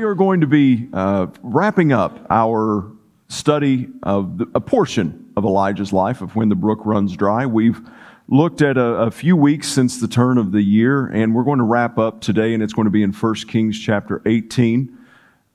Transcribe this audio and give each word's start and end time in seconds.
We 0.00 0.06
are 0.06 0.14
going 0.14 0.40
to 0.40 0.46
be 0.46 0.88
uh, 0.94 1.26
wrapping 1.42 1.92
up 1.92 2.24
our 2.30 2.90
study 3.28 3.88
of 4.02 4.38
the, 4.38 4.46
a 4.54 4.60
portion 4.60 5.30
of 5.36 5.44
Elijah's 5.44 5.92
life 5.92 6.22
of 6.22 6.34
when 6.34 6.48
the 6.48 6.54
brook 6.54 6.78
runs 6.86 7.14
dry. 7.14 7.44
We've 7.44 7.78
looked 8.26 8.62
at 8.62 8.78
a, 8.78 8.82
a, 8.82 9.10
few 9.10 9.36
weeks 9.36 9.68
since 9.68 10.00
the 10.00 10.08
turn 10.08 10.38
of 10.38 10.52
the 10.52 10.62
year, 10.62 11.08
and 11.08 11.34
we're 11.34 11.44
going 11.44 11.58
to 11.58 11.64
wrap 11.64 11.98
up 11.98 12.22
today, 12.22 12.54
and 12.54 12.62
it's 12.62 12.72
going 12.72 12.86
to 12.86 12.90
be 12.90 13.02
in 13.02 13.12
1 13.12 13.34
Kings 13.46 13.78
chapter 13.78 14.22
18. 14.24 14.98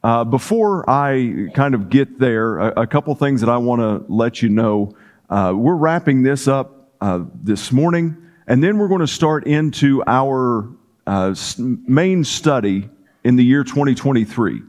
Uh, 0.03 0.23
before 0.23 0.87
I 0.87 1.47
kind 1.55 1.73
of 1.73 1.89
get 1.89 2.19
there, 2.19 2.59
a, 2.59 2.81
a 2.81 2.85
couple 2.85 3.15
things 3.15 3.41
that 3.41 3.49
I 3.49 3.57
want 3.57 3.81
to 3.81 4.13
let 4.13 4.43
you 4.43 4.49
know. 4.49 4.95
Uh, 5.27 5.53
we're 5.55 5.73
wrapping 5.73 6.21
this 6.21 6.47
up 6.47 6.91
uh, 7.01 7.21
this 7.33 7.71
morning, 7.71 8.15
and 8.45 8.63
then 8.63 8.77
we're 8.77 8.89
going 8.89 9.01
to 9.01 9.07
start 9.07 9.47
into 9.47 10.03
our 10.05 10.69
uh, 11.07 11.33
main 11.57 12.23
study 12.23 12.91
in 13.25 13.35
the 13.35 13.43
year 13.43 13.63
2023, 13.63 14.61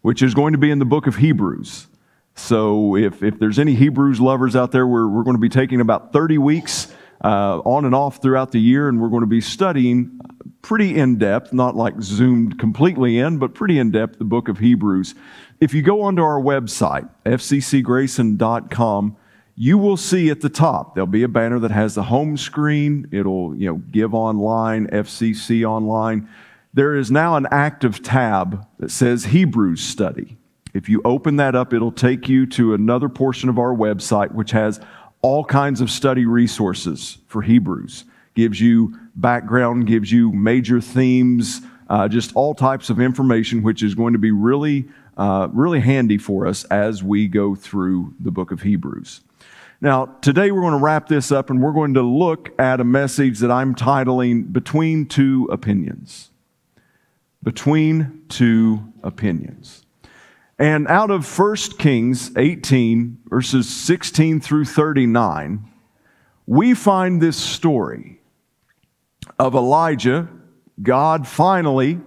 which 0.00 0.22
is 0.22 0.32
going 0.32 0.52
to 0.52 0.58
be 0.58 0.70
in 0.70 0.78
the 0.78 0.86
book 0.86 1.06
of 1.06 1.16
Hebrews. 1.16 1.86
So 2.34 2.96
if, 2.96 3.22
if 3.22 3.38
there's 3.38 3.58
any 3.58 3.74
Hebrews 3.74 4.18
lovers 4.18 4.56
out 4.56 4.72
there, 4.72 4.86
we're, 4.86 5.06
we're 5.06 5.24
going 5.24 5.36
to 5.36 5.40
be 5.40 5.50
taking 5.50 5.82
about 5.82 6.12
30 6.12 6.38
weeks 6.38 6.90
uh, 7.22 7.58
on 7.58 7.84
and 7.84 7.94
off 7.94 8.22
throughout 8.22 8.50
the 8.50 8.60
year, 8.60 8.88
and 8.88 8.98
we're 8.98 9.10
going 9.10 9.20
to 9.20 9.26
be 9.26 9.42
studying 9.42 10.18
pretty 10.62 10.96
in 10.96 11.18
depth, 11.18 11.52
not 11.52 11.76
like 11.76 12.00
zoomed 12.00 12.58
completely 12.58 13.18
in, 13.18 13.36
but 13.36 13.54
pretty 13.54 13.78
in 13.78 13.90
depth, 13.90 14.18
the 14.18 14.24
book 14.24 14.48
of 14.48 14.58
Hebrews. 14.58 15.14
If 15.60 15.74
you 15.74 15.82
go 15.82 16.00
onto 16.02 16.22
our 16.22 16.40
website, 16.40 17.10
fccgrayson.com, 17.26 19.16
you 19.54 19.76
will 19.76 19.96
see 19.98 20.30
at 20.30 20.40
the 20.40 20.48
top 20.48 20.94
there'll 20.94 21.06
be 21.06 21.24
a 21.24 21.28
banner 21.28 21.58
that 21.58 21.72
has 21.72 21.96
the 21.96 22.04
home 22.04 22.38
screen. 22.38 23.08
It'll 23.10 23.54
you 23.56 23.66
know 23.66 23.82
give 23.90 24.14
online, 24.14 24.86
FCC 24.86 25.64
online 25.64 26.28
there 26.78 26.94
is 26.94 27.10
now 27.10 27.34
an 27.34 27.44
active 27.50 28.04
tab 28.04 28.64
that 28.78 28.92
says 28.92 29.24
Hebrews 29.24 29.80
study. 29.80 30.36
If 30.72 30.88
you 30.88 31.02
open 31.04 31.34
that 31.34 31.56
up, 31.56 31.72
it'll 31.72 31.90
take 31.90 32.28
you 32.28 32.46
to 32.50 32.72
another 32.72 33.08
portion 33.08 33.48
of 33.48 33.58
our 33.58 33.74
website 33.74 34.30
which 34.30 34.52
has 34.52 34.78
all 35.20 35.44
kinds 35.44 35.80
of 35.80 35.90
study 35.90 36.24
resources 36.24 37.18
for 37.26 37.42
Hebrews. 37.42 38.04
Gives 38.34 38.60
you 38.60 38.96
background, 39.16 39.88
gives 39.88 40.12
you 40.12 40.30
major 40.30 40.80
themes, 40.80 41.62
uh, 41.90 42.06
just 42.06 42.32
all 42.36 42.54
types 42.54 42.90
of 42.90 43.00
information, 43.00 43.64
which 43.64 43.82
is 43.82 43.96
going 43.96 44.12
to 44.12 44.20
be 44.20 44.30
really, 44.30 44.88
uh, 45.16 45.48
really 45.50 45.80
handy 45.80 46.16
for 46.16 46.46
us 46.46 46.62
as 46.66 47.02
we 47.02 47.26
go 47.26 47.56
through 47.56 48.14
the 48.20 48.30
book 48.30 48.52
of 48.52 48.62
Hebrews. 48.62 49.22
Now, 49.80 50.06
today 50.20 50.52
we're 50.52 50.60
going 50.60 50.78
to 50.78 50.84
wrap 50.84 51.08
this 51.08 51.32
up 51.32 51.50
and 51.50 51.60
we're 51.60 51.72
going 51.72 51.94
to 51.94 52.02
look 52.02 52.50
at 52.60 52.78
a 52.78 52.84
message 52.84 53.40
that 53.40 53.50
I'm 53.50 53.74
titling 53.74 54.52
Between 54.52 55.06
Two 55.06 55.48
Opinions 55.50 56.30
between 57.42 58.24
two 58.28 58.92
opinions. 59.02 59.84
And 60.58 60.88
out 60.88 61.10
of 61.10 61.38
1 61.38 61.56
Kings 61.78 62.36
18, 62.36 63.18
verses 63.26 63.68
16 63.68 64.40
through 64.40 64.64
39, 64.64 65.68
we 66.46 66.74
find 66.74 67.20
this 67.20 67.36
story 67.36 68.20
of 69.38 69.54
Elijah. 69.54 70.28
God 70.82 71.28
finally 71.28 72.00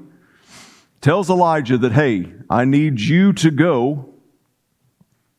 tells 0.99 1.29
Elijah 1.29 1.77
that, 1.77 1.93
hey, 1.93 2.31
I 2.49 2.65
need 2.65 2.99
you 2.99 3.33
to 3.33 3.51
go 3.51 4.13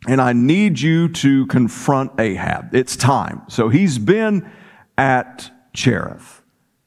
and 0.08 0.20
I 0.20 0.32
need 0.32 0.80
you 0.80 1.08
to 1.08 1.46
confront 1.46 2.18
Ahab. 2.18 2.74
It's 2.74 2.96
time. 2.96 3.42
So 3.48 3.68
he's 3.68 3.98
been 3.98 4.50
at 4.98 5.50
Cherith. 5.72 6.41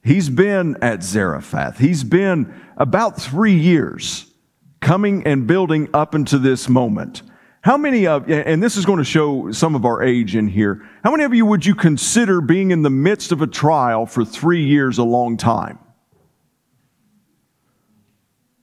He's 0.06 0.30
been 0.30 0.78
at 0.84 1.02
Zarephath. 1.02 1.80
He's 1.80 2.04
been 2.04 2.54
about 2.78 3.20
three 3.20 3.56
years 3.56 4.32
coming 4.80 5.26
and 5.26 5.48
building 5.48 5.90
up 5.96 6.14
into 6.14 6.38
this 6.38 6.70
moment. 6.70 7.24
How 7.62 7.76
many 7.76 8.06
of, 8.06 8.30
and 8.30 8.62
this 8.62 8.78
is 8.78 8.86
going 8.86 9.00
to 9.00 9.04
show 9.04 9.52
some 9.52 9.74
of 9.74 9.84
our 9.84 10.04
age 10.04 10.36
in 10.36 10.48
here, 10.48 10.88
how 11.04 11.10
many 11.10 11.24
of 11.24 11.34
you 11.34 11.44
would 11.48 11.66
you 11.66 11.74
consider 11.74 12.40
being 12.40 12.70
in 12.70 12.84
the 12.84 12.92
midst 12.92 13.32
of 13.32 13.42
a 13.42 13.48
trial 13.48 14.06
for 14.06 14.24
three 14.24 14.64
years 14.64 15.00
a 15.00 15.04
long 15.04 15.38
time? 15.38 15.80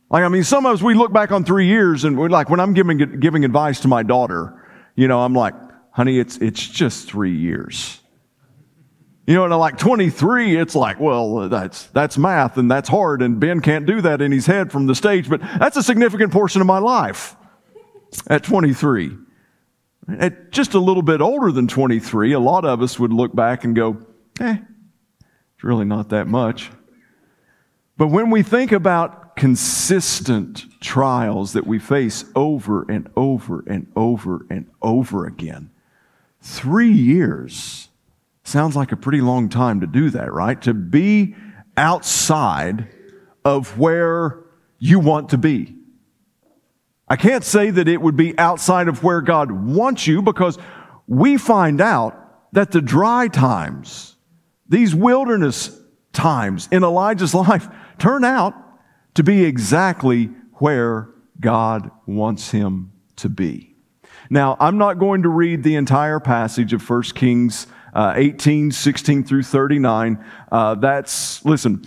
Like, 0.09 0.23
I 0.23 0.29
mean, 0.29 0.45
some 0.45 0.65
of 0.65 0.75
us, 0.75 0.81
we 0.81 0.95
look 0.95 1.13
back 1.13 1.33
on 1.33 1.43
three 1.43 1.67
years 1.67 2.05
and 2.05 2.17
we're 2.17 2.29
like, 2.29 2.51
when 2.51 2.61
I'm 2.61 2.73
giving, 2.73 3.19
giving 3.19 3.45
advice 3.45 3.81
to 3.81 3.89
my 3.89 4.05
daughter, 4.05 4.65
you 4.95 5.09
know, 5.09 5.19
I'm 5.19 5.35
like, 5.35 5.55
honey, 5.91 6.21
it's, 6.21 6.37
it's 6.37 6.65
just 6.65 7.09
three 7.09 7.37
years. 7.37 8.02
You 9.27 9.35
know, 9.35 9.45
and 9.45 9.57
like 9.57 9.79
23, 9.79 10.57
it's 10.57 10.75
like, 10.75 10.99
well, 10.99 11.49
that's, 11.49 11.87
that's 11.87 12.19
math 12.19 12.59
and 12.59 12.69
that's 12.69 12.89
hard, 12.89 13.23
and 13.23 13.39
Ben 13.39 13.61
can't 13.61 13.87
do 13.87 14.01
that 14.01 14.21
in 14.21 14.33
his 14.33 14.47
head 14.47 14.73
from 14.73 14.87
the 14.87 14.97
stage, 14.97 15.29
but 15.29 15.41
that's 15.41 15.77
a 15.77 15.83
significant 15.83 16.33
portion 16.33 16.61
of 16.61 16.67
my 16.67 16.79
life 16.79 17.37
at 18.27 18.43
23. 18.43 19.17
At 20.19 20.51
just 20.51 20.75
a 20.75 20.81
little 20.81 21.05
bit 21.05 21.21
older 21.21 21.53
than 21.53 21.69
23, 21.69 22.33
a 22.33 22.41
lot 22.41 22.65
of 22.65 22.83
us 22.83 22.99
would 22.99 23.13
look 23.13 23.33
back 23.35 23.63
and 23.63 23.77
go, 23.77 23.99
eh, 24.41 24.57
it's 25.55 25.65
really 25.65 25.85
not 25.85 26.09
that 26.09 26.27
much. 26.27 26.71
But 27.97 28.09
when 28.09 28.31
we 28.31 28.43
think 28.43 28.73
about 28.73 29.37
consistent 29.37 30.65
trials 30.81 31.53
that 31.53 31.67
we 31.67 31.79
face 31.79 32.25
over 32.35 32.83
and 32.91 33.09
over 33.17 33.63
and 33.69 33.87
over 33.95 34.47
and 34.51 34.69
over 34.83 35.27
again, 35.27 35.71
three 36.41 36.91
years 36.91 37.89
Sounds 38.45 38.75
like 38.75 38.93
a 38.93 38.97
pretty 38.97 39.21
long 39.21 39.49
time 39.49 39.81
to 39.81 39.87
do 39.87 40.11
that, 40.11 40.33
right? 40.33 40.61
To 40.63 40.75
be 40.75 41.35
outside 41.77 42.89
of 43.45 43.79
where 43.79 44.45
you 44.79 44.99
want 44.99 45.31
to 45.31 45.39
be. 45.39 45.75
I 47.09 47.17
can't 47.17 47.45
say 47.45 47.71
that 47.71 47.89
it 47.89 48.01
would 48.01 48.17
be 48.17 48.37
outside 48.39 48.89
of 48.89 49.03
where 49.03 49.21
God 49.21 49.53
wants 49.53 50.07
you 50.07 50.23
because 50.23 50.59
we 51.07 51.37
find 51.37 51.81
out 51.81 52.19
that 52.53 52.71
the 52.71 52.81
dry 52.81 53.29
times, 53.29 54.17
these 54.69 54.95
wilderness 54.95 55.79
times 56.13 56.69
in 56.73 56.83
Elijah's 56.83 57.35
life, 57.35 57.69
turn 57.99 58.25
out 58.25 58.55
to 59.15 59.23
be 59.23 59.45
exactly 59.45 60.31
where 60.55 61.11
God 61.39 61.91
wants 62.07 62.51
him 62.51 62.93
to 63.17 63.29
be. 63.29 63.75
Now, 64.31 64.57
I'm 64.59 64.79
not 64.79 64.99
going 64.99 65.23
to 65.25 65.29
read 65.29 65.63
the 65.63 65.75
entire 65.75 66.21
passage 66.21 66.73
of 66.73 66.89
1 66.89 67.03
Kings 67.15 67.67
uh, 67.93 68.15
18, 68.17 68.71
16 68.71 69.25
through 69.25 69.43
39. 69.43 70.25
Uh, 70.51 70.75
that's, 70.77 71.45
listen, 71.45 71.87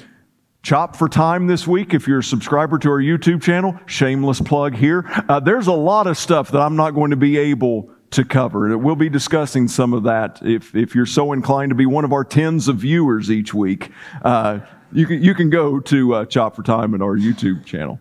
Chop 0.65 0.95
for 0.95 1.07
time 1.07 1.45
this 1.45 1.67
week. 1.67 1.93
If 1.93 2.07
you're 2.07 2.19
a 2.19 2.23
subscriber 2.23 2.79
to 2.79 2.89
our 2.89 2.99
YouTube 2.99 3.43
channel, 3.43 3.79
shameless 3.85 4.41
plug 4.41 4.73
here. 4.73 5.05
Uh, 5.29 5.39
there's 5.39 5.67
a 5.67 5.73
lot 5.73 6.07
of 6.07 6.17
stuff 6.17 6.49
that 6.49 6.59
I'm 6.59 6.75
not 6.75 6.95
going 6.95 7.11
to 7.11 7.15
be 7.15 7.37
able 7.37 7.91
to 8.09 8.25
cover. 8.25 8.65
And 8.65 8.83
we'll 8.83 8.95
be 8.95 9.07
discussing 9.07 9.67
some 9.67 9.93
of 9.93 10.01
that 10.03 10.39
if, 10.41 10.75
if 10.75 10.95
you're 10.95 11.05
so 11.05 11.33
inclined 11.33 11.69
to 11.69 11.75
be 11.75 11.85
one 11.85 12.03
of 12.03 12.11
our 12.11 12.23
tens 12.23 12.67
of 12.67 12.77
viewers 12.77 13.29
each 13.29 13.53
week. 13.53 13.91
Uh, 14.23 14.61
you, 14.91 15.05
can, 15.05 15.21
you 15.21 15.35
can 15.35 15.51
go 15.51 15.79
to 15.81 16.15
uh, 16.15 16.25
Chop 16.25 16.55
for 16.55 16.63
Time 16.63 16.95
in 16.95 17.01
our 17.03 17.15
YouTube 17.15 17.63
channel. 17.63 17.99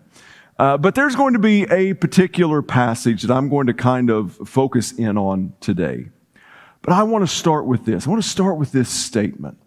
Uh, 0.59 0.79
but 0.79 0.95
there's 0.95 1.17
going 1.17 1.35
to 1.35 1.39
be 1.39 1.65
a 1.65 1.93
particular 1.93 2.63
passage 2.63 3.23
that 3.23 3.35
I'm 3.35 3.51
going 3.51 3.67
to 3.67 3.75
kind 3.75 4.09
of 4.09 4.37
focus 4.49 4.93
in 4.93 5.19
on 5.19 5.53
today. 5.61 6.07
But 6.85 6.93
I 6.93 7.03
want 7.03 7.27
to 7.27 7.35
start 7.35 7.65
with 7.65 7.87
this. 7.87 8.07
I 8.07 8.11
want 8.11 8.23
to 8.23 8.29
start 8.29 8.59
with 8.59 8.71
this 8.71 8.91
statement 8.91 9.59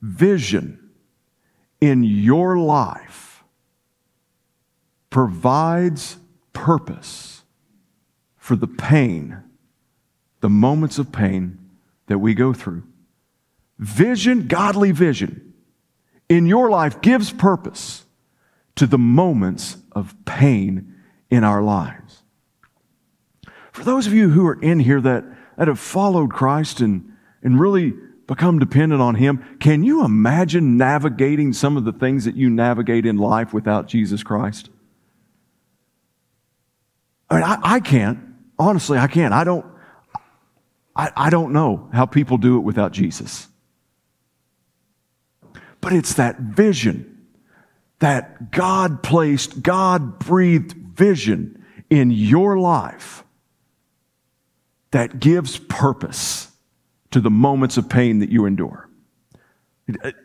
Vision 0.00 0.90
in 1.80 2.04
your 2.04 2.56
life 2.56 3.42
provides 5.10 6.16
purpose 6.52 7.42
for 8.36 8.54
the 8.54 8.68
pain, 8.68 9.42
the 10.40 10.48
moments 10.48 10.98
of 10.98 11.10
pain 11.10 11.58
that 12.06 12.18
we 12.18 12.34
go 12.34 12.52
through. 12.52 12.84
Vision, 13.78 14.46
godly 14.46 14.92
vision, 14.92 15.54
in 16.28 16.46
your 16.46 16.70
life 16.70 17.00
gives 17.00 17.32
purpose 17.32 18.04
to 18.76 18.86
the 18.86 18.98
moments 18.98 19.76
of 19.92 20.14
pain 20.24 20.94
in 21.30 21.42
our 21.42 21.62
lives. 21.62 22.22
For 23.72 23.82
those 23.82 24.06
of 24.06 24.12
you 24.12 24.30
who 24.30 24.46
are 24.46 24.60
in 24.62 24.78
here 24.78 25.00
that 25.00 25.24
that 25.60 25.68
have 25.68 25.78
followed 25.78 26.32
Christ 26.32 26.80
and, 26.80 27.12
and 27.42 27.60
really 27.60 27.92
become 28.26 28.58
dependent 28.58 29.02
on 29.02 29.14
Him, 29.14 29.44
can 29.60 29.82
you 29.82 30.06
imagine 30.06 30.78
navigating 30.78 31.52
some 31.52 31.76
of 31.76 31.84
the 31.84 31.92
things 31.92 32.24
that 32.24 32.34
you 32.34 32.48
navigate 32.48 33.04
in 33.04 33.18
life 33.18 33.52
without 33.52 33.86
Jesus 33.86 34.22
Christ? 34.22 34.70
I 37.28 37.34
mean, 37.34 37.44
I, 37.44 37.58
I 37.62 37.80
can't. 37.80 38.20
Honestly, 38.58 38.96
I 38.96 39.06
can't. 39.06 39.34
I 39.34 39.44
don't, 39.44 39.66
I, 40.96 41.12
I 41.14 41.28
don't 41.28 41.52
know 41.52 41.90
how 41.92 42.06
people 42.06 42.38
do 42.38 42.56
it 42.56 42.60
without 42.60 42.92
Jesus. 42.92 43.46
But 45.82 45.92
it's 45.92 46.14
that 46.14 46.40
vision 46.40 47.26
that 47.98 48.50
God 48.50 49.02
placed, 49.02 49.62
God 49.62 50.18
breathed 50.18 50.72
vision 50.72 51.62
in 51.90 52.10
your 52.10 52.58
life 52.58 53.24
that 54.92 55.20
gives 55.20 55.58
purpose 55.58 56.50
to 57.10 57.20
the 57.20 57.30
moments 57.30 57.76
of 57.76 57.88
pain 57.88 58.20
that 58.20 58.30
you 58.30 58.46
endure. 58.46 58.88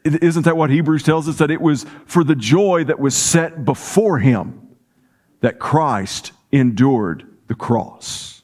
Isn't 0.04 0.44
that 0.44 0.58
what 0.58 0.70
Hebrews 0.70 1.04
tells 1.04 1.28
us? 1.28 1.38
That 1.38 1.50
it 1.50 1.62
was 1.62 1.86
for 2.06 2.24
the 2.24 2.36
joy 2.36 2.84
that 2.84 3.00
was 3.00 3.16
set 3.16 3.66
before 3.66 4.20
him 4.20 4.68
that 5.42 5.60
Christ 5.60 6.32
endured 6.52 7.26
the 7.48 7.56
cross. 7.56 8.44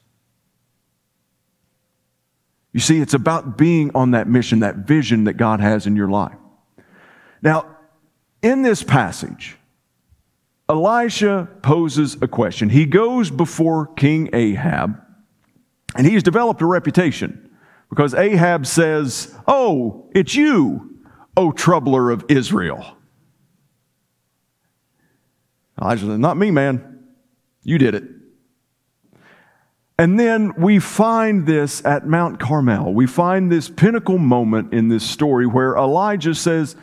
You 2.72 2.80
see, 2.80 3.00
it's 3.00 3.14
about 3.14 3.58
being 3.58 3.90
on 3.94 4.12
that 4.12 4.28
mission, 4.28 4.60
that 4.60 4.76
vision 4.76 5.24
that 5.24 5.34
God 5.34 5.60
has 5.60 5.86
in 5.86 5.94
your 5.94 6.08
life. 6.08 6.36
Now, 7.42 7.66
in 8.40 8.62
this 8.62 8.82
passage, 8.82 9.56
Elijah 10.70 11.48
poses 11.62 12.16
a 12.22 12.28
question. 12.28 12.70
He 12.70 12.86
goes 12.86 13.30
before 13.30 13.86
King 13.86 14.30
Ahab, 14.32 15.00
and 15.96 16.06
he's 16.06 16.22
developed 16.22 16.62
a 16.62 16.66
reputation 16.66 17.50
because 17.88 18.14
Ahab 18.14 18.66
says, 18.66 19.34
Oh, 19.46 20.10
it's 20.14 20.34
you, 20.34 20.98
O 21.36 21.52
troubler 21.52 22.10
of 22.10 22.24
Israel. 22.28 22.96
Elijah 25.80 26.06
said, 26.06 26.20
Not 26.20 26.36
me, 26.36 26.50
man. 26.50 27.04
You 27.62 27.78
did 27.78 27.94
it. 27.94 28.04
And 29.98 30.18
then 30.18 30.54
we 30.56 30.78
find 30.78 31.46
this 31.46 31.84
at 31.84 32.06
Mount 32.06 32.40
Carmel. 32.40 32.92
We 32.92 33.06
find 33.06 33.52
this 33.52 33.68
pinnacle 33.68 34.18
moment 34.18 34.72
in 34.72 34.88
this 34.88 35.08
story 35.08 35.46
where 35.46 35.76
Elijah 35.76 36.34
says, 36.34 36.76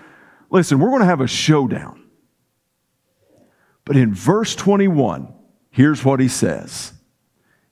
Listen, 0.52 0.80
we're 0.80 0.90
going 0.90 1.02
to 1.02 1.06
have 1.06 1.22
a 1.22 1.28
showdown. 1.28 2.04
But 3.84 3.98
in 3.98 4.14
verse 4.14 4.56
21, 4.56 5.34
here's 5.72 6.06
what 6.06 6.20
he 6.20 6.28
says. 6.28 6.94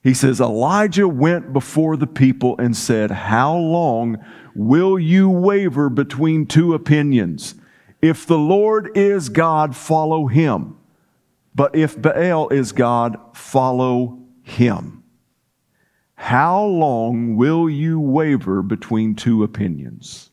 He 0.07 0.13
says, 0.13 0.39
Elijah 0.39 1.05
went 1.05 1.51
before 1.51 1.97
the 1.97 2.07
people 2.07 2.55
and 2.59 2.77
said, 2.77 3.11
How 3.11 3.53
long 3.57 4.23
will 4.55 4.97
you 4.97 5.29
waver 5.29 5.89
between 5.89 6.45
two 6.45 6.73
opinions? 6.73 7.55
If 8.01 8.25
the 8.25 8.37
Lord 8.37 8.97
is 8.97 9.27
God, 9.27 9.75
follow 9.75 10.27
him. 10.27 10.77
But 11.53 11.75
if 11.75 12.01
Baal 12.01 12.47
is 12.47 12.71
God, 12.71 13.17
follow 13.33 14.21
him. 14.43 15.03
How 16.15 16.63
long 16.63 17.35
will 17.35 17.69
you 17.69 17.99
waver 17.99 18.61
between 18.61 19.13
two 19.13 19.43
opinions? 19.43 20.29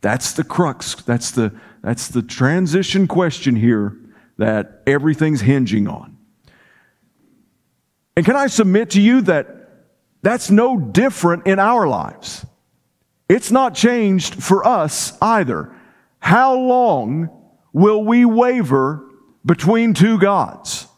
That's 0.00 0.32
the 0.32 0.42
crux. 0.42 0.96
That's 0.96 1.30
the, 1.30 1.54
that's 1.80 2.08
the 2.08 2.22
transition 2.22 3.06
question 3.06 3.54
here 3.54 3.96
that 4.36 4.82
everything's 4.84 5.42
hinging 5.42 5.86
on. 5.86 6.17
And 8.18 8.24
can 8.26 8.34
I 8.34 8.48
submit 8.48 8.90
to 8.90 9.00
you 9.00 9.20
that 9.20 9.46
that's 10.22 10.50
no 10.50 10.76
different 10.76 11.46
in 11.46 11.60
our 11.60 11.86
lives? 11.86 12.44
It's 13.28 13.52
not 13.52 13.76
changed 13.76 14.42
for 14.42 14.66
us 14.66 15.16
either. 15.22 15.72
How 16.18 16.58
long 16.58 17.30
will 17.72 18.02
we 18.02 18.24
waver 18.24 19.08
between 19.46 19.94
two 19.94 20.18
gods? 20.18 20.88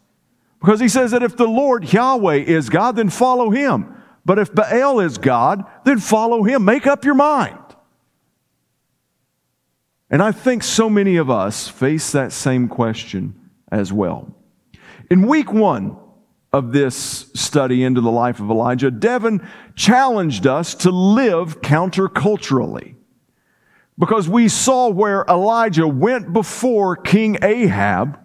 Because 0.60 0.80
he 0.80 0.88
says 0.88 1.10
that 1.10 1.22
if 1.22 1.36
the 1.36 1.46
Lord 1.46 1.92
Yahweh 1.92 2.36
is 2.36 2.70
God, 2.70 2.96
then 2.96 3.10
follow 3.10 3.50
him. 3.50 3.94
But 4.24 4.38
if 4.38 4.54
Baal 4.54 5.00
is 5.00 5.18
God, 5.18 5.66
then 5.84 5.98
follow 5.98 6.42
him. 6.42 6.64
Make 6.64 6.86
up 6.86 7.04
your 7.04 7.16
mind. 7.16 7.58
And 10.08 10.22
I 10.22 10.32
think 10.32 10.62
so 10.62 10.88
many 10.88 11.16
of 11.16 11.28
us 11.28 11.68
face 11.68 12.12
that 12.12 12.32
same 12.32 12.66
question 12.66 13.34
as 13.70 13.92
well. 13.92 14.34
In 15.10 15.26
week 15.26 15.52
one 15.52 15.98
of 16.52 16.72
this 16.72 17.30
study 17.34 17.84
into 17.84 18.00
the 18.00 18.10
life 18.10 18.40
of 18.40 18.50
Elijah, 18.50 18.90
Devin 18.90 19.46
challenged 19.76 20.46
us 20.46 20.74
to 20.74 20.90
live 20.90 21.60
counterculturally 21.60 22.94
because 23.98 24.28
we 24.28 24.48
saw 24.48 24.88
where 24.88 25.24
Elijah 25.28 25.86
went 25.86 26.32
before 26.32 26.96
King 26.96 27.38
Ahab 27.42 28.18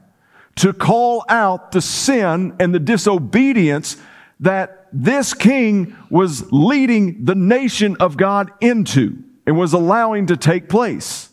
to 0.56 0.74
call 0.74 1.26
out 1.28 1.72
the 1.72 1.82
sin 1.82 2.56
and 2.60 2.74
the 2.74 2.80
disobedience 2.80 3.98
that 4.40 4.88
this 4.94 5.34
king 5.34 5.96
was 6.10 6.50
leading 6.52 7.26
the 7.26 7.36
nation 7.36 7.98
of 8.00 8.16
God 8.16 8.52
into 8.62 9.22
and 9.46 9.58
was 9.58 9.74
allowing 9.74 10.28
to 10.28 10.38
take 10.38 10.70
place. 10.70 11.30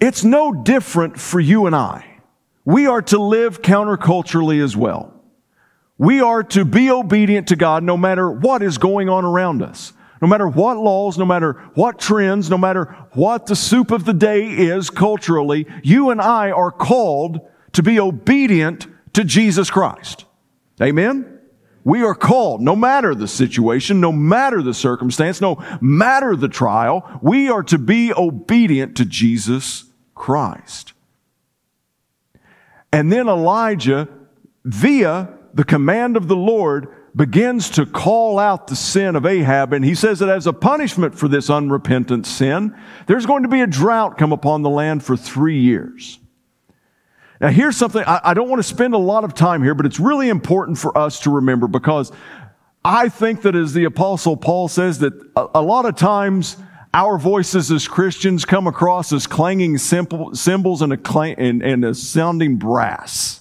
It's 0.00 0.24
no 0.24 0.52
different 0.52 1.20
for 1.20 1.40
you 1.40 1.66
and 1.66 1.74
I. 1.74 2.09
We 2.70 2.86
are 2.86 3.02
to 3.02 3.18
live 3.18 3.62
counterculturally 3.62 4.62
as 4.62 4.76
well. 4.76 5.12
We 5.98 6.20
are 6.20 6.44
to 6.44 6.64
be 6.64 6.88
obedient 6.88 7.48
to 7.48 7.56
God 7.56 7.82
no 7.82 7.96
matter 7.96 8.30
what 8.30 8.62
is 8.62 8.78
going 8.78 9.08
on 9.08 9.24
around 9.24 9.60
us. 9.60 9.92
No 10.22 10.28
matter 10.28 10.46
what 10.46 10.76
laws, 10.76 11.18
no 11.18 11.24
matter 11.24 11.54
what 11.74 11.98
trends, 11.98 12.48
no 12.48 12.56
matter 12.56 12.96
what 13.14 13.46
the 13.46 13.56
soup 13.56 13.90
of 13.90 14.04
the 14.04 14.14
day 14.14 14.44
is 14.46 14.88
culturally, 14.88 15.66
you 15.82 16.10
and 16.10 16.20
I 16.20 16.52
are 16.52 16.70
called 16.70 17.40
to 17.72 17.82
be 17.82 17.98
obedient 17.98 18.86
to 19.14 19.24
Jesus 19.24 19.68
Christ. 19.68 20.26
Amen? 20.80 21.40
We 21.82 22.04
are 22.04 22.14
called, 22.14 22.60
no 22.60 22.76
matter 22.76 23.16
the 23.16 23.26
situation, 23.26 24.00
no 24.00 24.12
matter 24.12 24.62
the 24.62 24.74
circumstance, 24.74 25.40
no 25.40 25.60
matter 25.80 26.36
the 26.36 26.48
trial, 26.48 27.18
we 27.20 27.48
are 27.48 27.64
to 27.64 27.78
be 27.78 28.12
obedient 28.12 28.96
to 28.98 29.04
Jesus 29.04 29.86
Christ. 30.14 30.92
And 32.92 33.12
then 33.12 33.28
Elijah, 33.28 34.08
via 34.64 35.28
the 35.54 35.64
command 35.64 36.16
of 36.16 36.28
the 36.28 36.36
Lord, 36.36 36.88
begins 37.14 37.70
to 37.70 37.86
call 37.86 38.38
out 38.38 38.68
the 38.68 38.76
sin 38.76 39.16
of 39.16 39.26
Ahab. 39.26 39.72
And 39.72 39.84
he 39.84 39.94
says 39.94 40.20
that 40.20 40.28
as 40.28 40.46
a 40.46 40.52
punishment 40.52 41.18
for 41.18 41.28
this 41.28 41.50
unrepentant 41.50 42.26
sin, 42.26 42.76
there's 43.06 43.26
going 43.26 43.42
to 43.42 43.48
be 43.48 43.60
a 43.60 43.66
drought 43.66 44.16
come 44.16 44.32
upon 44.32 44.62
the 44.62 44.70
land 44.70 45.04
for 45.04 45.16
three 45.16 45.58
years. 45.58 46.18
Now, 47.40 47.48
here's 47.48 47.76
something 47.76 48.04
I, 48.06 48.20
I 48.24 48.34
don't 48.34 48.48
want 48.48 48.60
to 48.60 48.68
spend 48.68 48.94
a 48.94 48.98
lot 48.98 49.24
of 49.24 49.34
time 49.34 49.62
here, 49.62 49.74
but 49.74 49.86
it's 49.86 49.98
really 49.98 50.28
important 50.28 50.78
for 50.78 50.96
us 50.96 51.20
to 51.20 51.30
remember 51.30 51.66
because 51.66 52.12
I 52.84 53.08
think 53.08 53.42
that 53.42 53.54
as 53.54 53.72
the 53.72 53.84
Apostle 53.84 54.36
Paul 54.36 54.68
says, 54.68 54.98
that 55.00 55.14
a, 55.36 55.46
a 55.56 55.62
lot 55.62 55.86
of 55.86 55.96
times 55.96 56.56
our 56.92 57.18
voices 57.18 57.70
as 57.70 57.86
Christians 57.86 58.44
come 58.44 58.66
across 58.66 59.12
as 59.12 59.26
clanging 59.26 59.78
cymbals 59.78 60.82
and 60.82 60.92
a, 60.92 60.96
clang, 60.96 61.36
and, 61.38 61.62
and 61.62 61.84
a 61.84 61.94
sounding 61.94 62.56
brass. 62.56 63.40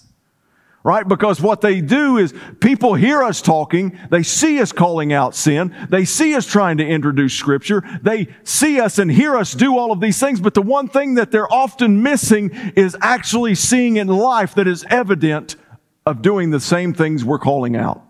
Right? 0.82 1.06
Because 1.06 1.41
what 1.41 1.60
they 1.60 1.82
do 1.82 2.18
is 2.18 2.34
people 2.62 2.94
hear 2.94 3.22
us 3.22 3.41
talking, 3.41 4.00
they 4.10 4.24
see 4.24 4.62
us 4.62 4.72
calling 4.72 5.12
out 5.12 5.36
sin, 5.36 5.75
they 5.89 6.06
see 6.06 6.36
us 6.36 6.46
trying 6.46 6.77
to 6.77 6.88
introduce 6.88 7.34
scripture, 7.34 7.84
they 8.01 8.27
see 8.44 8.79
us 8.79 8.98
and 8.98 9.12
hear 9.12 9.36
us 9.36 9.53
do 9.53 9.77
all 9.77 9.91
of 9.91 10.00
these 10.00 10.20
things, 10.20 10.39
but 10.39 10.53
the 10.53 10.62
one 10.62 10.88
thing 10.88 11.15
that 11.15 11.32
they're 11.32 11.51
often 11.51 12.01
missing 12.01 12.51
is 12.77 12.96
actually 13.01 13.56
seeing 13.56 13.98
in 13.98 14.08
life 14.08 14.56
that 14.56 14.68
is 14.68 14.86
evident 14.89 15.58
of 16.06 16.22
doing 16.22 16.50
the 16.50 16.62
same 16.62 16.94
things 16.94 17.25
we're 17.25 17.39
calling 17.39 17.75
out. 17.75 18.01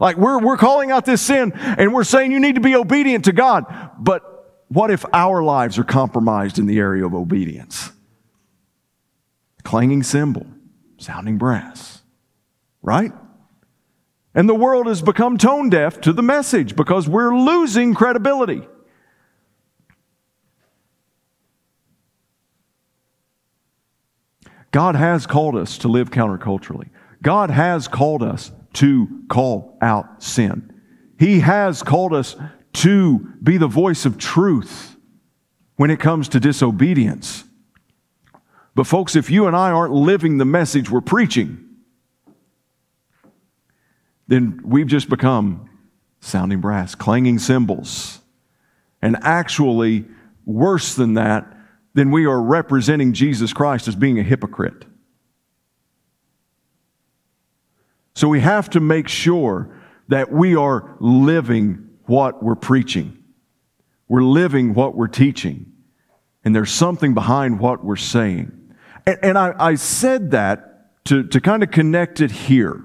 Like 0.00 0.16
we're, 0.16 0.38
we're 0.38 0.56
calling 0.56 0.90
out 0.90 1.04
this 1.04 1.20
sin 1.20 1.52
and 1.52 1.92
we're 1.92 2.04
saying 2.04 2.32
you 2.32 2.40
need 2.40 2.54
to 2.54 2.62
be 2.62 2.74
obedient 2.74 3.26
to 3.26 3.32
God, 3.32 3.66
but 3.98 4.29
what 4.70 4.90
if 4.90 5.04
our 5.12 5.42
lives 5.42 5.78
are 5.78 5.84
compromised 5.84 6.58
in 6.58 6.66
the 6.66 6.78
area 6.78 7.04
of 7.04 7.12
obedience? 7.12 7.90
Clanging 9.64 10.04
cymbal, 10.04 10.46
sounding 10.96 11.38
brass, 11.38 12.02
right? 12.80 13.12
And 14.32 14.48
the 14.48 14.54
world 14.54 14.86
has 14.86 15.02
become 15.02 15.38
tone 15.38 15.70
deaf 15.70 16.00
to 16.02 16.12
the 16.12 16.22
message 16.22 16.76
because 16.76 17.08
we're 17.08 17.34
losing 17.34 17.94
credibility. 17.94 18.66
God 24.70 24.94
has 24.94 25.26
called 25.26 25.56
us 25.56 25.78
to 25.78 25.88
live 25.88 26.10
counterculturally. 26.10 26.90
God 27.22 27.50
has 27.50 27.88
called 27.88 28.22
us 28.22 28.52
to 28.74 29.24
call 29.28 29.76
out 29.82 30.22
sin. 30.22 30.72
He 31.18 31.40
has 31.40 31.82
called 31.82 32.14
us 32.14 32.36
to 32.72 33.18
be 33.42 33.56
the 33.56 33.66
voice 33.66 34.06
of 34.06 34.18
truth 34.18 34.96
when 35.76 35.90
it 35.90 35.98
comes 35.98 36.28
to 36.28 36.40
disobedience. 36.40 37.44
But, 38.74 38.86
folks, 38.86 39.16
if 39.16 39.30
you 39.30 39.46
and 39.46 39.56
I 39.56 39.70
aren't 39.70 39.92
living 39.92 40.38
the 40.38 40.44
message 40.44 40.90
we're 40.90 41.00
preaching, 41.00 41.66
then 44.28 44.60
we've 44.64 44.86
just 44.86 45.08
become 45.08 45.68
sounding 46.20 46.60
brass, 46.60 46.94
clanging 46.94 47.38
cymbals. 47.38 48.20
And 49.02 49.16
actually, 49.22 50.04
worse 50.44 50.94
than 50.94 51.14
that, 51.14 51.52
then 51.94 52.10
we 52.10 52.26
are 52.26 52.40
representing 52.40 53.12
Jesus 53.12 53.52
Christ 53.52 53.88
as 53.88 53.96
being 53.96 54.18
a 54.18 54.22
hypocrite. 54.22 54.84
So 58.14 58.28
we 58.28 58.40
have 58.40 58.70
to 58.70 58.80
make 58.80 59.08
sure 59.08 59.74
that 60.08 60.30
we 60.30 60.54
are 60.54 60.96
living 61.00 61.89
what 62.10 62.42
we're 62.42 62.56
preaching. 62.56 63.16
We're 64.08 64.24
living 64.24 64.74
what 64.74 64.96
we're 64.96 65.06
teaching. 65.06 65.72
And 66.44 66.56
there's 66.56 66.72
something 66.72 67.14
behind 67.14 67.60
what 67.60 67.84
we're 67.84 67.94
saying. 67.94 68.74
And, 69.06 69.18
and 69.22 69.38
I, 69.38 69.54
I 69.56 69.74
said 69.76 70.32
that 70.32 71.04
to, 71.04 71.22
to 71.22 71.40
kind 71.40 71.62
of 71.62 71.70
connect 71.70 72.20
it 72.20 72.32
here. 72.32 72.82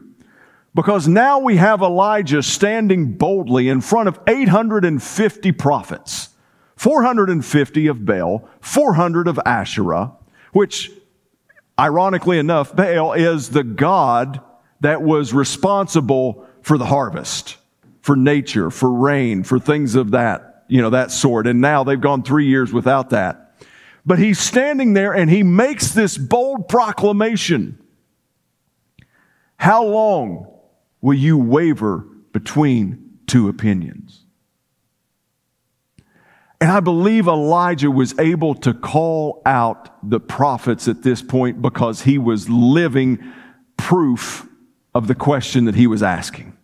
Because 0.75 1.07
now 1.07 1.39
we 1.39 1.55
have 1.55 1.81
Elijah 1.81 2.43
standing 2.43 3.13
boldly 3.13 3.67
in 3.67 3.81
front 3.81 4.09
of 4.09 4.19
850 4.27 5.51
prophets 5.53 6.29
450 6.75 7.87
of 7.87 8.05
Baal, 8.05 8.47
400 8.59 9.27
of 9.27 9.39
Asherah, 9.43 10.11
which, 10.51 10.91
ironically 11.79 12.37
enough, 12.37 12.75
Baal 12.75 13.13
is 13.13 13.49
the 13.49 13.63
god 13.63 14.39
that 14.81 15.01
was 15.01 15.33
responsible 15.33 16.45
for 16.61 16.77
the 16.77 16.85
harvest, 16.85 17.57
for 18.05 18.15
nature, 18.15 18.69
for 18.69 18.93
rain, 18.93 19.43
for 19.43 19.57
things 19.57 19.95
of 19.95 20.11
that, 20.11 20.63
you 20.67 20.79
know, 20.79 20.91
that 20.91 21.09
sort. 21.09 21.47
And 21.47 21.59
now 21.59 21.83
they've 21.83 21.99
gone 21.99 22.21
three 22.21 22.45
years 22.45 22.71
without 22.71 23.09
that. 23.09 23.55
But 24.05 24.19
he's 24.19 24.37
standing 24.37 24.93
there 24.93 25.11
and 25.11 25.27
he 25.27 25.41
makes 25.41 25.91
this 25.91 26.15
bold 26.15 26.69
proclamation. 26.69 27.83
How 29.57 29.85
long 29.85 30.45
will 31.01 31.15
you 31.15 31.35
waver 31.39 32.05
between 32.31 33.17
two 33.25 33.49
opinions? 33.49 34.23
And 36.61 36.69
I 36.69 36.81
believe 36.81 37.27
Elijah 37.27 37.89
was 37.89 38.19
able 38.19 38.53
to 38.53 38.75
call 38.75 39.41
out 39.47 40.07
the 40.07 40.19
prophets 40.19 40.87
at 40.87 41.01
this 41.01 41.23
point 41.23 41.59
because 41.59 42.03
he 42.03 42.19
was 42.19 42.47
living 42.49 43.17
proof 43.77 44.47
of 44.93 45.07
the 45.07 45.15
question 45.15 45.65
that 45.65 45.73
he 45.73 45.87
was 45.87 46.03
asking. 46.03 46.54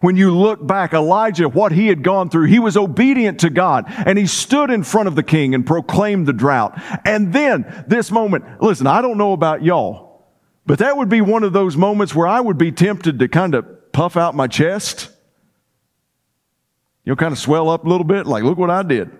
When 0.00 0.16
you 0.16 0.30
look 0.30 0.64
back, 0.66 0.92
Elijah, 0.92 1.48
what 1.48 1.72
he 1.72 1.88
had 1.88 2.02
gone 2.02 2.28
through, 2.28 2.46
he 2.46 2.58
was 2.58 2.76
obedient 2.76 3.40
to 3.40 3.50
God 3.50 3.84
and 3.88 4.18
he 4.18 4.26
stood 4.26 4.70
in 4.70 4.82
front 4.82 5.08
of 5.08 5.14
the 5.14 5.22
king 5.22 5.54
and 5.54 5.66
proclaimed 5.66 6.26
the 6.26 6.32
drought. 6.32 6.80
And 7.04 7.32
then 7.32 7.84
this 7.88 8.10
moment, 8.10 8.44
listen, 8.60 8.86
I 8.86 9.00
don't 9.02 9.18
know 9.18 9.32
about 9.32 9.62
y'all, 9.62 10.26
but 10.66 10.80
that 10.80 10.96
would 10.96 11.08
be 11.08 11.20
one 11.20 11.44
of 11.44 11.52
those 11.52 11.76
moments 11.76 12.14
where 12.14 12.26
I 12.26 12.40
would 12.40 12.58
be 12.58 12.72
tempted 12.72 13.18
to 13.18 13.28
kind 13.28 13.54
of 13.54 13.92
puff 13.92 14.16
out 14.16 14.34
my 14.34 14.46
chest 14.46 15.10
you 17.06 17.12
know, 17.12 17.16
kind 17.16 17.32
of 17.32 17.38
swell 17.38 17.70
up 17.70 17.86
a 17.86 17.88
little 17.88 18.04
bit, 18.04 18.26
like, 18.26 18.42
look 18.42 18.58
what 18.58 18.68
I 18.68 18.82
did. 18.82 19.10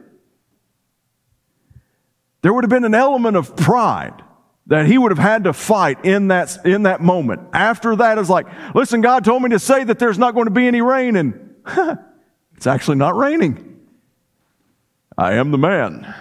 There 2.42 2.52
would 2.52 2.64
have 2.64 2.70
been 2.70 2.84
an 2.84 2.94
element 2.94 3.36
of 3.36 3.56
pride 3.56 4.22
that 4.66 4.86
he 4.86 4.98
would 4.98 5.12
have 5.12 5.18
had 5.18 5.44
to 5.44 5.52
fight 5.52 6.04
in 6.04 6.28
that, 6.28 6.58
in 6.64 6.82
that 6.82 7.00
moment. 7.00 7.40
After 7.52 7.94
that, 7.96 8.18
it's 8.18 8.28
like, 8.28 8.46
listen, 8.74 9.00
God 9.00 9.24
told 9.24 9.42
me 9.42 9.50
to 9.50 9.58
say 9.58 9.84
that 9.84 9.98
there's 9.98 10.18
not 10.18 10.34
going 10.34 10.46
to 10.46 10.52
be 10.52 10.66
any 10.66 10.80
rain, 10.80 11.14
and 11.16 11.54
it's 12.56 12.66
actually 12.66 12.96
not 12.96 13.16
raining. 13.16 13.80
I 15.16 15.34
am 15.34 15.50
the 15.50 15.58
man. 15.58 16.14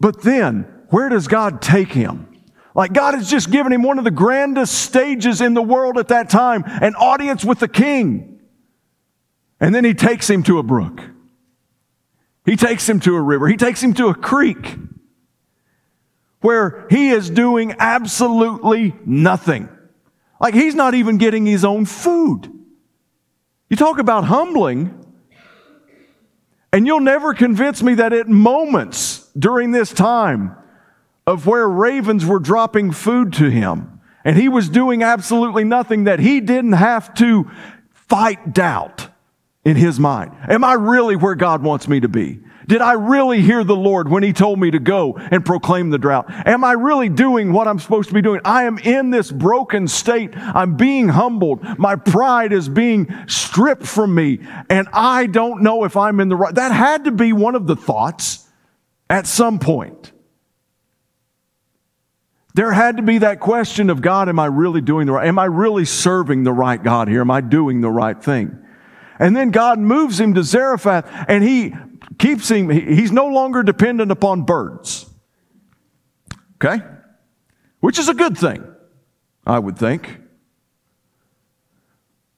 But 0.00 0.22
then, 0.22 0.62
where 0.90 1.08
does 1.08 1.28
God 1.28 1.62
take 1.62 1.92
him? 1.92 2.28
Like 2.74 2.92
God 2.92 3.14
has 3.14 3.30
just 3.30 3.52
given 3.52 3.72
him 3.72 3.82
one 3.82 3.98
of 3.98 4.04
the 4.04 4.10
grandest 4.10 4.74
stages 4.74 5.40
in 5.40 5.54
the 5.54 5.62
world 5.62 5.96
at 5.96 6.08
that 6.08 6.28
time, 6.28 6.64
an 6.66 6.96
audience 6.96 7.44
with 7.44 7.60
the 7.60 7.68
king. 7.68 8.40
And 9.60 9.72
then 9.72 9.84
he 9.84 9.94
takes 9.94 10.28
him 10.28 10.42
to 10.42 10.58
a 10.58 10.64
brook. 10.64 11.00
He 12.44 12.56
takes 12.56 12.86
him 12.88 12.98
to 13.00 13.14
a 13.14 13.22
river. 13.22 13.46
He 13.46 13.56
takes 13.56 13.80
him 13.82 13.94
to 13.94 14.08
a 14.08 14.14
creek 14.14 14.76
where 16.44 16.86
he 16.90 17.08
is 17.08 17.30
doing 17.30 17.74
absolutely 17.78 18.94
nothing. 19.06 19.66
Like 20.38 20.52
he's 20.52 20.74
not 20.74 20.92
even 20.92 21.16
getting 21.16 21.46
his 21.46 21.64
own 21.64 21.86
food. 21.86 22.52
You 23.70 23.78
talk 23.78 23.98
about 23.98 24.24
humbling, 24.24 25.06
and 26.70 26.86
you'll 26.86 27.00
never 27.00 27.32
convince 27.32 27.82
me 27.82 27.94
that 27.94 28.12
at 28.12 28.28
moments 28.28 29.26
during 29.38 29.70
this 29.70 29.90
time, 29.90 30.54
of 31.26 31.46
where 31.46 31.66
ravens 31.66 32.26
were 32.26 32.40
dropping 32.40 32.92
food 32.92 33.32
to 33.32 33.48
him. 33.48 34.02
And 34.22 34.36
he 34.36 34.50
was 34.50 34.68
doing 34.68 35.02
absolutely 35.02 35.64
nothing 35.64 36.04
that 36.04 36.18
he 36.18 36.42
didn't 36.42 36.72
have 36.72 37.14
to 37.14 37.50
fight 37.90 38.52
doubt 38.52 39.08
in 39.64 39.76
his 39.76 39.98
mind. 39.98 40.32
Am 40.48 40.64
I 40.64 40.74
really 40.74 41.16
where 41.16 41.34
God 41.34 41.62
wants 41.62 41.88
me 41.88 42.00
to 42.00 42.08
be? 42.08 42.40
Did 42.66 42.80
I 42.80 42.92
really 42.92 43.42
hear 43.42 43.62
the 43.62 43.76
Lord 43.76 44.08
when 44.08 44.22
He 44.22 44.32
told 44.32 44.58
me 44.58 44.70
to 44.70 44.78
go 44.78 45.16
and 45.16 45.44
proclaim 45.44 45.90
the 45.90 45.98
drought? 45.98 46.26
Am 46.28 46.64
I 46.64 46.72
really 46.72 47.08
doing 47.08 47.52
what 47.52 47.68
I'm 47.68 47.78
supposed 47.78 48.08
to 48.08 48.14
be 48.14 48.22
doing? 48.22 48.40
I 48.44 48.64
am 48.64 48.78
in 48.78 49.10
this 49.10 49.30
broken 49.30 49.86
state. 49.86 50.36
I'm 50.36 50.76
being 50.76 51.08
humbled. 51.08 51.62
My 51.78 51.96
pride 51.96 52.52
is 52.52 52.68
being 52.68 53.12
stripped 53.26 53.86
from 53.86 54.14
me, 54.14 54.40
and 54.70 54.88
I 54.92 55.26
don't 55.26 55.62
know 55.62 55.84
if 55.84 55.96
I'm 55.96 56.20
in 56.20 56.28
the 56.28 56.36
right. 56.36 56.54
That 56.54 56.72
had 56.72 57.04
to 57.04 57.10
be 57.10 57.32
one 57.32 57.54
of 57.54 57.66
the 57.66 57.76
thoughts 57.76 58.48
at 59.10 59.26
some 59.26 59.58
point. 59.58 60.12
There 62.54 62.72
had 62.72 62.98
to 62.98 63.02
be 63.02 63.18
that 63.18 63.40
question 63.40 63.90
of 63.90 64.00
God, 64.00 64.28
am 64.28 64.38
I 64.38 64.46
really 64.46 64.80
doing 64.80 65.06
the 65.06 65.12
right? 65.12 65.26
Am 65.26 65.40
I 65.40 65.46
really 65.46 65.84
serving 65.84 66.44
the 66.44 66.52
right 66.52 66.80
God 66.80 67.08
here? 67.08 67.20
Am 67.20 67.30
I 67.30 67.40
doing 67.40 67.80
the 67.80 67.90
right 67.90 68.22
thing? 68.22 68.63
And 69.18 69.36
then 69.36 69.50
God 69.50 69.78
moves 69.78 70.18
him 70.18 70.34
to 70.34 70.42
Zarephath 70.42 71.06
and 71.28 71.42
he 71.44 71.74
keeps 72.18 72.50
him, 72.50 72.70
he's 72.70 73.12
no 73.12 73.26
longer 73.26 73.62
dependent 73.62 74.10
upon 74.10 74.42
birds. 74.42 75.06
Okay? 76.56 76.82
Which 77.80 77.98
is 77.98 78.08
a 78.08 78.14
good 78.14 78.36
thing, 78.38 78.64
I 79.46 79.58
would 79.58 79.78
think. 79.78 80.20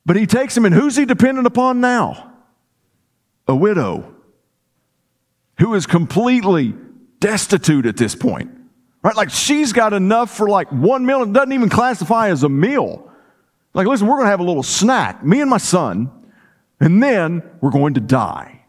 But 0.05 0.17
he 0.17 0.27
takes 0.27 0.57
him, 0.57 0.65
and 0.65 0.75
who's 0.75 0.97
he 0.97 1.05
dependent 1.05 1.47
upon 1.49 1.81
now? 1.81 2.33
A 3.49 3.57
widow 3.57 4.15
who 5.59 5.75
is 5.75 5.87
completely 5.87 6.75
destitute 7.19 7.87
at 7.87 7.97
this 7.97 8.15
point. 8.15 8.51
Right? 9.03 9.17
Like 9.17 9.31
she's 9.31 9.73
got 9.73 9.93
enough 9.93 10.37
for 10.37 10.49
like 10.49 10.71
one 10.71 11.07
meal 11.07 11.23
and 11.23 11.33
doesn't 11.33 11.53
even 11.53 11.69
classify 11.69 12.29
as 12.31 12.43
a 12.43 12.49
meal. 12.49 13.11
Like, 13.73 13.87
listen, 13.87 14.07
we're 14.07 14.17
going 14.17 14.27
to 14.27 14.31
have 14.31 14.41
a 14.41 14.45
little 14.45 14.63
snack, 14.63 15.25
me 15.25 15.41
and 15.41 15.51
my 15.51 15.59
son, 15.59 16.11
and 16.81 17.03
then 17.03 17.43
we're 17.61 17.71
going 17.71 17.95
to 17.95 18.01
die. 18.01 18.65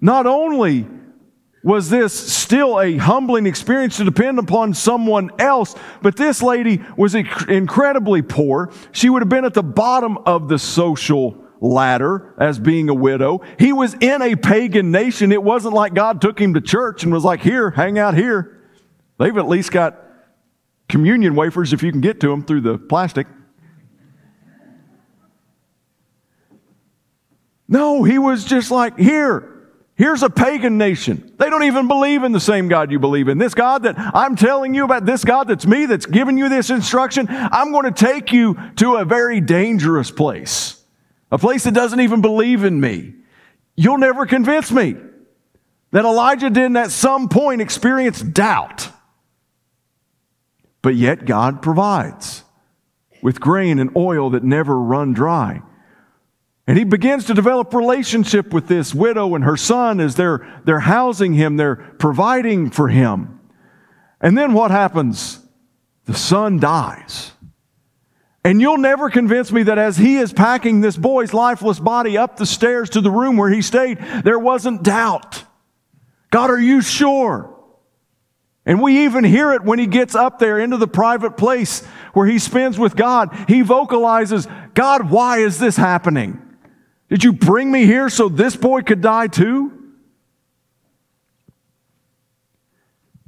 Not 0.00 0.26
only 0.26 0.86
was 1.64 1.90
this 1.90 2.12
still 2.12 2.80
a 2.80 2.96
humbling 2.96 3.44
experience 3.44 3.96
to 3.96 4.04
depend 4.04 4.38
upon 4.38 4.72
someone 4.72 5.30
else, 5.40 5.74
but 6.00 6.16
this 6.16 6.40
lady 6.40 6.80
was 6.96 7.16
incredibly 7.16 8.22
poor. 8.22 8.70
She 8.92 9.10
would 9.10 9.22
have 9.22 9.28
been 9.28 9.44
at 9.44 9.54
the 9.54 9.64
bottom 9.64 10.16
of 10.18 10.48
the 10.48 10.60
social 10.60 11.42
ladder 11.60 12.34
as 12.38 12.60
being 12.60 12.88
a 12.88 12.94
widow. 12.94 13.40
He 13.58 13.72
was 13.72 13.94
in 13.94 14.22
a 14.22 14.36
pagan 14.36 14.92
nation. 14.92 15.32
It 15.32 15.42
wasn't 15.42 15.74
like 15.74 15.92
God 15.92 16.20
took 16.20 16.38
him 16.38 16.54
to 16.54 16.60
church 16.60 17.02
and 17.02 17.12
was 17.12 17.24
like, 17.24 17.40
here, 17.40 17.70
hang 17.70 17.98
out 17.98 18.14
here. 18.14 18.60
They've 19.18 19.36
at 19.36 19.48
least 19.48 19.72
got 19.72 20.00
communion 20.88 21.34
wafers 21.34 21.72
if 21.72 21.82
you 21.82 21.90
can 21.90 22.00
get 22.00 22.20
to 22.20 22.28
them 22.28 22.44
through 22.44 22.60
the 22.60 22.78
plastic. 22.78 23.26
No, 27.68 28.04
he 28.04 28.18
was 28.18 28.44
just 28.44 28.70
like, 28.70 28.98
here, 28.98 29.56
Here's 29.96 30.22
a 30.22 30.28
pagan 30.28 30.76
nation. 30.76 31.32
They 31.38 31.48
don't 31.48 31.62
even 31.62 31.88
believe 31.88 32.22
in 32.22 32.32
the 32.32 32.38
same 32.38 32.68
God 32.68 32.90
you 32.92 32.98
believe 32.98 33.28
in. 33.28 33.38
This 33.38 33.54
God 33.54 33.84
that 33.84 33.94
I'm 33.98 34.36
telling 34.36 34.74
you 34.74 34.84
about, 34.84 35.06
this 35.06 35.24
God 35.24 35.48
that's 35.48 35.66
me, 35.66 35.86
that's 35.86 36.04
giving 36.04 36.36
you 36.36 36.50
this 36.50 36.68
instruction, 36.68 37.26
I'm 37.30 37.72
going 37.72 37.90
to 37.90 38.04
take 38.04 38.30
you 38.30 38.58
to 38.76 38.96
a 38.96 39.06
very 39.06 39.40
dangerous 39.40 40.10
place 40.10 40.76
a 41.32 41.38
place 41.38 41.64
that 41.64 41.74
doesn't 41.74 41.98
even 41.98 42.20
believe 42.20 42.62
in 42.62 42.80
me. 42.80 43.12
You'll 43.74 43.98
never 43.98 44.26
convince 44.26 44.70
me 44.70 44.94
that 45.90 46.04
Elijah 46.04 46.50
didn't 46.50 46.76
at 46.76 46.92
some 46.92 47.28
point 47.28 47.60
experience 47.60 48.22
doubt. 48.22 48.90
But 50.82 50.94
yet 50.94 51.24
God 51.24 51.62
provides 51.62 52.44
with 53.22 53.40
grain 53.40 53.80
and 53.80 53.90
oil 53.96 54.30
that 54.30 54.44
never 54.44 54.78
run 54.80 55.14
dry. 55.14 55.62
And 56.66 56.76
he 56.76 56.84
begins 56.84 57.26
to 57.26 57.34
develop 57.34 57.72
relationship 57.72 58.52
with 58.52 58.66
this 58.66 58.92
widow 58.92 59.34
and 59.34 59.44
her 59.44 59.56
son 59.56 60.00
as 60.00 60.16
they're, 60.16 60.60
they're 60.64 60.80
housing 60.80 61.34
him, 61.34 61.56
they're 61.56 61.76
providing 61.76 62.70
for 62.70 62.88
him. 62.88 63.40
And 64.20 64.36
then 64.36 64.52
what 64.52 64.72
happens? 64.72 65.38
The 66.06 66.14
son 66.14 66.58
dies. 66.58 67.32
And 68.42 68.60
you'll 68.60 68.78
never 68.78 69.10
convince 69.10 69.50
me 69.52 69.64
that 69.64 69.78
as 69.78 69.96
he 69.96 70.16
is 70.16 70.32
packing 70.32 70.80
this 70.80 70.96
boy's 70.96 71.34
lifeless 71.34 71.78
body 71.78 72.16
up 72.16 72.36
the 72.36 72.46
stairs 72.46 72.90
to 72.90 73.00
the 73.00 73.10
room 73.10 73.36
where 73.36 73.50
he 73.50 73.62
stayed, 73.62 73.98
there 74.24 74.38
wasn't 74.38 74.82
doubt. 74.82 75.44
God, 76.30 76.50
are 76.50 76.60
you 76.60 76.80
sure? 76.80 77.52
And 78.64 78.80
we 78.80 79.04
even 79.04 79.24
hear 79.24 79.52
it 79.52 79.62
when 79.62 79.78
he 79.78 79.86
gets 79.86 80.14
up 80.16 80.38
there 80.38 80.58
into 80.58 80.76
the 80.76 80.88
private 80.88 81.36
place 81.36 81.84
where 82.12 82.26
he 82.26 82.38
spends 82.38 82.78
with 82.78 82.96
God. 82.96 83.36
He 83.48 83.62
vocalizes, 83.62 84.48
God, 84.74 85.10
why 85.10 85.38
is 85.38 85.58
this 85.58 85.76
happening? 85.76 86.42
Did 87.08 87.22
you 87.22 87.32
bring 87.32 87.70
me 87.70 87.86
here 87.86 88.08
so 88.08 88.28
this 88.28 88.56
boy 88.56 88.82
could 88.82 89.00
die 89.00 89.28
too? 89.28 89.72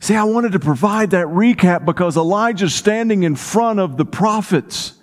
See, 0.01 0.15
I 0.15 0.25
wanted 0.25 0.53
to 0.53 0.61
provide 0.61 1.11
that 1.11 1.27
recap 1.27 1.85
because 1.85 2.17
Elijah's 2.17 2.75
standing 2.75 3.25
in 3.25 3.35
front 3.37 3.81
of 3.81 3.97
the 3.97 4.05
prophets 4.05 4.95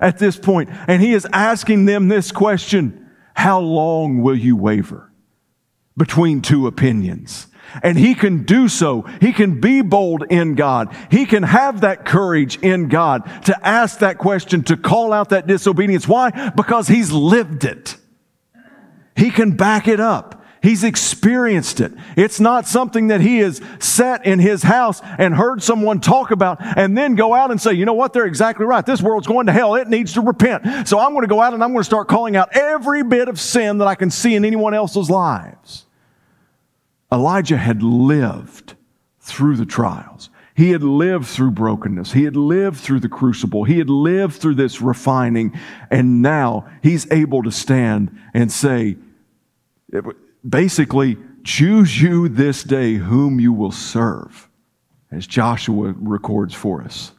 at 0.00 0.18
this 0.18 0.36
point, 0.36 0.70
and 0.86 1.02
he 1.02 1.12
is 1.12 1.26
asking 1.32 1.86
them 1.86 2.08
this 2.08 2.30
question 2.30 3.10
How 3.34 3.60
long 3.60 4.22
will 4.22 4.36
you 4.36 4.56
waver 4.56 5.12
between 5.96 6.40
two 6.40 6.66
opinions? 6.66 7.48
And 7.82 7.98
he 7.98 8.14
can 8.14 8.44
do 8.44 8.68
so. 8.68 9.02
He 9.20 9.32
can 9.32 9.60
be 9.60 9.80
bold 9.80 10.24
in 10.30 10.54
God. 10.54 10.94
He 11.10 11.26
can 11.26 11.42
have 11.42 11.80
that 11.80 12.04
courage 12.04 12.58
in 12.60 12.88
God 12.88 13.24
to 13.46 13.66
ask 13.66 13.98
that 13.98 14.18
question, 14.18 14.62
to 14.64 14.76
call 14.76 15.12
out 15.12 15.30
that 15.30 15.48
disobedience. 15.48 16.06
Why? 16.06 16.50
Because 16.50 16.86
he's 16.86 17.10
lived 17.10 17.64
it. 17.64 17.96
He 19.16 19.30
can 19.30 19.52
back 19.52 19.88
it 19.88 20.00
up. 20.00 20.42
He's 20.64 20.82
experienced 20.82 21.80
it. 21.80 21.92
It's 22.16 22.40
not 22.40 22.66
something 22.66 23.08
that 23.08 23.20
he 23.20 23.40
has 23.40 23.60
sat 23.80 24.24
in 24.24 24.38
his 24.38 24.62
house 24.62 25.02
and 25.18 25.34
heard 25.34 25.62
someone 25.62 26.00
talk 26.00 26.30
about 26.30 26.56
and 26.60 26.96
then 26.96 27.16
go 27.16 27.34
out 27.34 27.50
and 27.50 27.60
say, 27.60 27.74
you 27.74 27.84
know 27.84 27.92
what, 27.92 28.14
they're 28.14 28.24
exactly 28.24 28.64
right. 28.64 28.84
This 28.84 29.02
world's 29.02 29.26
going 29.26 29.44
to 29.44 29.52
hell. 29.52 29.74
It 29.74 29.88
needs 29.88 30.14
to 30.14 30.22
repent. 30.22 30.88
So 30.88 30.98
I'm 30.98 31.10
going 31.10 31.20
to 31.20 31.28
go 31.28 31.42
out 31.42 31.52
and 31.52 31.62
I'm 31.62 31.72
going 31.72 31.82
to 31.82 31.84
start 31.84 32.08
calling 32.08 32.34
out 32.34 32.56
every 32.56 33.04
bit 33.04 33.28
of 33.28 33.38
sin 33.38 33.76
that 33.76 33.86
I 33.86 33.94
can 33.94 34.10
see 34.10 34.34
in 34.36 34.44
anyone 34.46 34.72
else's 34.72 35.10
lives. 35.10 35.84
Elijah 37.12 37.58
had 37.58 37.82
lived 37.82 38.74
through 39.20 39.56
the 39.56 39.66
trials. 39.66 40.30
He 40.56 40.70
had 40.70 40.82
lived 40.82 41.26
through 41.26 41.50
brokenness. 41.50 42.12
He 42.12 42.24
had 42.24 42.36
lived 42.36 42.78
through 42.78 43.00
the 43.00 43.08
crucible. 43.10 43.64
He 43.64 43.76
had 43.76 43.90
lived 43.90 44.36
through 44.36 44.54
this 44.54 44.80
refining. 44.80 45.52
And 45.90 46.22
now 46.22 46.70
he's 46.82 47.06
able 47.12 47.42
to 47.42 47.50
stand 47.50 48.18
and 48.32 48.50
say, 48.50 48.96
basically, 50.46 51.16
choose 51.44 52.00
you 52.00 52.28
this 52.28 52.62
day 52.64 52.94
whom 52.94 53.40
you 53.40 53.52
will 53.52 53.72
serve, 53.72 54.48
as 55.10 55.26
Joshua 55.26 55.94
records 55.96 56.54
for 56.54 56.82
us. 56.82 57.12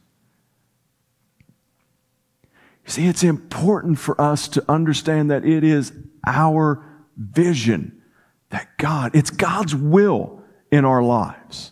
See, 2.85 3.07
it's 3.07 3.23
important 3.23 3.97
for 3.97 4.19
us 4.21 4.47
to 4.49 4.63
understand 4.69 5.31
that 5.31 5.45
it 5.45 5.63
is 5.63 5.91
our 6.25 6.83
vision 7.17 8.01
that 8.49 8.77
God, 8.77 9.15
it's 9.15 9.31
God's 9.31 9.75
will 9.75 10.43
in 10.71 10.85
our 10.85 11.01
lives 11.01 11.71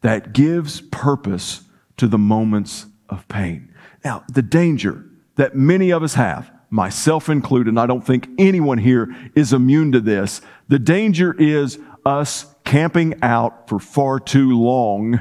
that 0.00 0.32
gives 0.32 0.80
purpose 0.80 1.62
to 1.96 2.06
the 2.06 2.18
moments 2.18 2.86
of 3.08 3.26
pain. 3.28 3.72
Now, 4.04 4.24
the 4.28 4.42
danger 4.42 5.04
that 5.36 5.54
many 5.54 5.90
of 5.90 6.02
us 6.02 6.14
have, 6.14 6.50
myself 6.70 7.28
included, 7.28 7.70
and 7.70 7.80
I 7.80 7.86
don't 7.86 8.06
think 8.06 8.28
anyone 8.38 8.78
here 8.78 9.14
is 9.34 9.52
immune 9.52 9.92
to 9.92 10.00
this, 10.00 10.40
the 10.68 10.78
danger 10.78 11.34
is 11.38 11.78
us 12.04 12.54
camping 12.64 13.22
out 13.22 13.68
for 13.68 13.78
far 13.78 14.20
too 14.20 14.58
long 14.58 15.20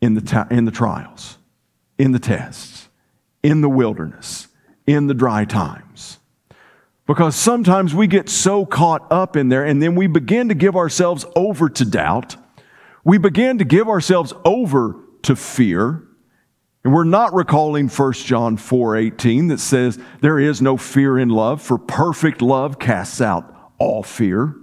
in 0.00 0.14
the, 0.14 0.46
in 0.50 0.64
the 0.64 0.70
trials, 0.70 1.38
in 1.98 2.12
the 2.12 2.18
tests, 2.18 2.88
in 3.42 3.60
the 3.60 3.68
wilderness, 3.68 4.48
in 4.86 5.06
the 5.06 5.14
dry 5.14 5.44
times. 5.44 6.18
Because 7.06 7.34
sometimes 7.34 7.94
we 7.94 8.06
get 8.06 8.28
so 8.28 8.64
caught 8.64 9.10
up 9.10 9.36
in 9.36 9.48
there 9.48 9.64
and 9.64 9.82
then 9.82 9.96
we 9.96 10.06
begin 10.06 10.48
to 10.48 10.54
give 10.54 10.76
ourselves 10.76 11.24
over 11.34 11.68
to 11.68 11.84
doubt. 11.84 12.36
We 13.02 13.18
begin 13.18 13.58
to 13.58 13.64
give 13.64 13.88
ourselves 13.88 14.32
over 14.44 14.96
to 15.22 15.34
fear. 15.34 16.04
And 16.82 16.94
we're 16.94 17.04
not 17.04 17.34
recalling 17.34 17.88
1 17.88 18.12
John 18.24 18.56
4:18 18.56 19.48
that 19.48 19.60
says 19.60 19.98
there 20.20 20.38
is 20.38 20.62
no 20.62 20.76
fear 20.76 21.18
in 21.18 21.28
love, 21.28 21.60
for 21.60 21.78
perfect 21.78 22.40
love 22.40 22.78
casts 22.78 23.20
out 23.20 23.54
all 23.78 24.02
fear. 24.02 24.54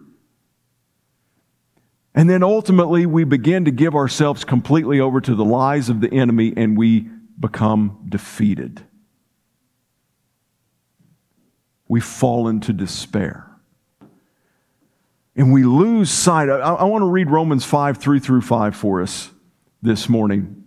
And 2.16 2.28
then 2.28 2.42
ultimately 2.42 3.06
we 3.06 3.24
begin 3.24 3.66
to 3.66 3.72
give 3.72 3.94
ourselves 3.94 4.44
completely 4.44 5.00
over 5.00 5.22
to 5.22 5.36
the 5.36 5.46
lies 5.46 5.90
of 5.90 6.02
the 6.02 6.12
enemy 6.12 6.54
and 6.58 6.76
we 6.76 7.10
become 7.40 8.00
defeated 8.10 8.84
we 11.88 12.00
fall 12.00 12.48
into 12.48 12.74
despair. 12.74 13.46
And 15.36 15.54
we 15.54 15.64
lose 15.64 16.10
sight. 16.10 16.50
I, 16.50 16.56
I 16.56 16.84
want 16.86 17.04
to 17.04 17.08
read 17.08 17.30
Romans 17.30 17.64
5 17.64 17.98
3 17.98 18.20
through 18.20 18.42
5 18.42 18.76
for 18.76 19.02
us 19.02 19.30
this 19.82 20.10
morning. 20.10 20.64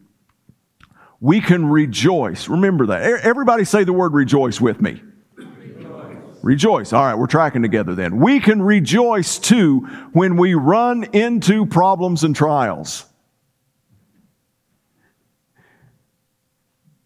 We 1.20 1.40
can 1.40 1.66
rejoice. 1.66 2.48
Remember 2.48 2.86
that. 2.86 3.02
Everybody 3.22 3.64
say 3.64 3.84
the 3.84 3.92
word 3.92 4.14
rejoice 4.14 4.60
with 4.60 4.80
me. 4.80 5.02
Rejoice. 5.36 6.16
rejoice. 6.42 6.92
All 6.92 7.04
right, 7.04 7.14
we're 7.14 7.26
tracking 7.26 7.62
together 7.62 7.94
then. 7.94 8.18
We 8.18 8.40
can 8.40 8.62
rejoice 8.62 9.38
too 9.38 9.80
when 10.12 10.36
we 10.36 10.54
run 10.54 11.04
into 11.12 11.66
problems 11.66 12.24
and 12.24 12.34
trials. 12.34 13.04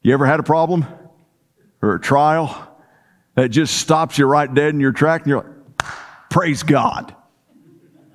You 0.03 0.12
ever 0.12 0.27
had 0.27 0.38
a 0.38 0.44
problem 0.44 0.87
or 1.83 1.96
a 1.96 2.00
trial? 2.00 2.74
that 3.35 3.48
just 3.48 3.79
stops 3.79 4.18
you 4.18 4.27
right 4.27 4.53
dead 4.53 4.74
in 4.74 4.81
your 4.81 4.92
track, 4.92 5.22
and 5.22 5.31
you're 5.31 5.42
like, 5.42 5.88
praise 6.31 6.62
God. 6.62 7.14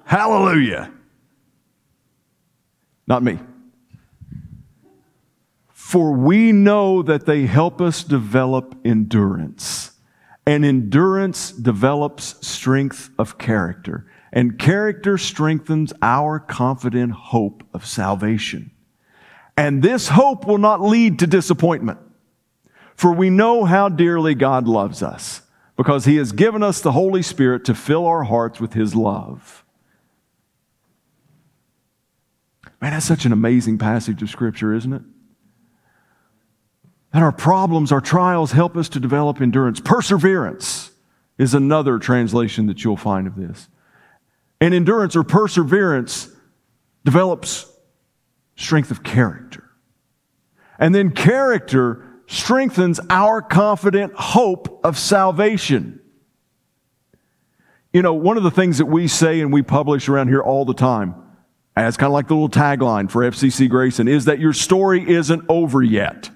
Hallelujah. 0.05 0.91
Not 3.07 3.23
me. 3.23 3.39
For 5.89 6.11
we 6.11 6.51
know 6.51 7.01
that 7.01 7.25
they 7.25 7.47
help 7.47 7.81
us 7.81 8.03
develop 8.03 8.75
endurance. 8.85 9.93
And 10.45 10.63
endurance 10.63 11.51
develops 11.51 12.47
strength 12.47 13.09
of 13.17 13.39
character. 13.39 14.05
And 14.31 14.59
character 14.59 15.17
strengthens 15.17 15.91
our 16.03 16.39
confident 16.39 17.13
hope 17.13 17.63
of 17.73 17.87
salvation. 17.87 18.69
And 19.57 19.81
this 19.81 20.09
hope 20.09 20.45
will 20.45 20.59
not 20.59 20.79
lead 20.79 21.17
to 21.17 21.25
disappointment. 21.25 21.97
For 22.93 23.11
we 23.11 23.31
know 23.31 23.65
how 23.65 23.89
dearly 23.89 24.35
God 24.35 24.67
loves 24.67 25.01
us, 25.01 25.41
because 25.75 26.05
he 26.05 26.17
has 26.17 26.33
given 26.33 26.61
us 26.61 26.81
the 26.81 26.91
Holy 26.91 27.23
Spirit 27.23 27.65
to 27.65 27.73
fill 27.73 28.05
our 28.05 28.25
hearts 28.25 28.59
with 28.59 28.73
his 28.73 28.93
love. 28.93 29.65
Man, 32.79 32.91
that's 32.91 33.07
such 33.07 33.25
an 33.25 33.31
amazing 33.31 33.79
passage 33.79 34.21
of 34.21 34.29
Scripture, 34.29 34.75
isn't 34.75 34.93
it? 34.93 35.01
And 37.11 37.23
our 37.23 37.31
problems, 37.31 37.91
our 37.91 38.01
trials 38.01 38.51
help 38.51 38.77
us 38.77 38.89
to 38.89 38.99
develop 38.99 39.41
endurance. 39.41 39.79
Perseverance 39.79 40.91
is 41.37 41.53
another 41.53 41.97
translation 41.97 42.67
that 42.67 42.83
you'll 42.83 42.97
find 42.97 43.25
of 43.25 43.35
this. 43.35 43.67
And 44.61 44.73
endurance 44.73 45.15
or 45.15 45.23
perseverance 45.23 46.29
develops 47.03 47.65
strength 48.55 48.91
of 48.91 49.03
character. 49.03 49.63
And 50.77 50.93
then 50.93 51.11
character 51.11 52.05
strengthens 52.27 52.99
our 53.09 53.41
confident 53.41 54.13
hope 54.13 54.81
of 54.83 54.97
salvation. 54.97 55.99
You 57.91 58.03
know, 58.03 58.13
one 58.13 58.37
of 58.37 58.43
the 58.43 58.51
things 58.51 58.77
that 58.77 58.85
we 58.85 59.07
say 59.07 59.41
and 59.41 59.51
we 59.51 59.63
publish 59.63 60.09
around 60.09 60.27
here 60.27 60.41
all 60.41 60.63
the 60.63 60.75
time, 60.75 61.15
as 61.75 61.97
kind 61.97 62.07
of 62.07 62.13
like 62.13 62.27
the 62.27 62.35
little 62.35 62.49
tagline 62.49 63.09
for 63.09 63.23
FCC 63.23 63.67
Grayson, 63.67 64.07
is 64.07 64.25
that 64.25 64.39
your 64.39 64.53
story 64.53 65.09
isn't 65.09 65.43
over 65.49 65.81
yet. 65.81 66.29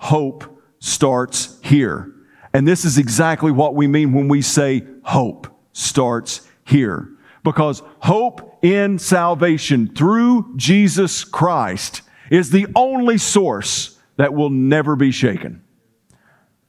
Hope 0.00 0.62
starts 0.78 1.58
here. 1.62 2.10
And 2.54 2.66
this 2.66 2.86
is 2.86 2.96
exactly 2.96 3.52
what 3.52 3.74
we 3.74 3.86
mean 3.86 4.14
when 4.14 4.28
we 4.28 4.40
say 4.40 4.82
hope 5.02 5.46
starts 5.72 6.48
here. 6.64 7.10
Because 7.44 7.82
hope 8.00 8.64
in 8.64 8.98
salvation 8.98 9.94
through 9.94 10.54
Jesus 10.56 11.22
Christ 11.22 12.00
is 12.30 12.50
the 12.50 12.66
only 12.74 13.18
source 13.18 13.98
that 14.16 14.32
will 14.32 14.48
never 14.48 14.96
be 14.96 15.10
shaken. 15.10 15.62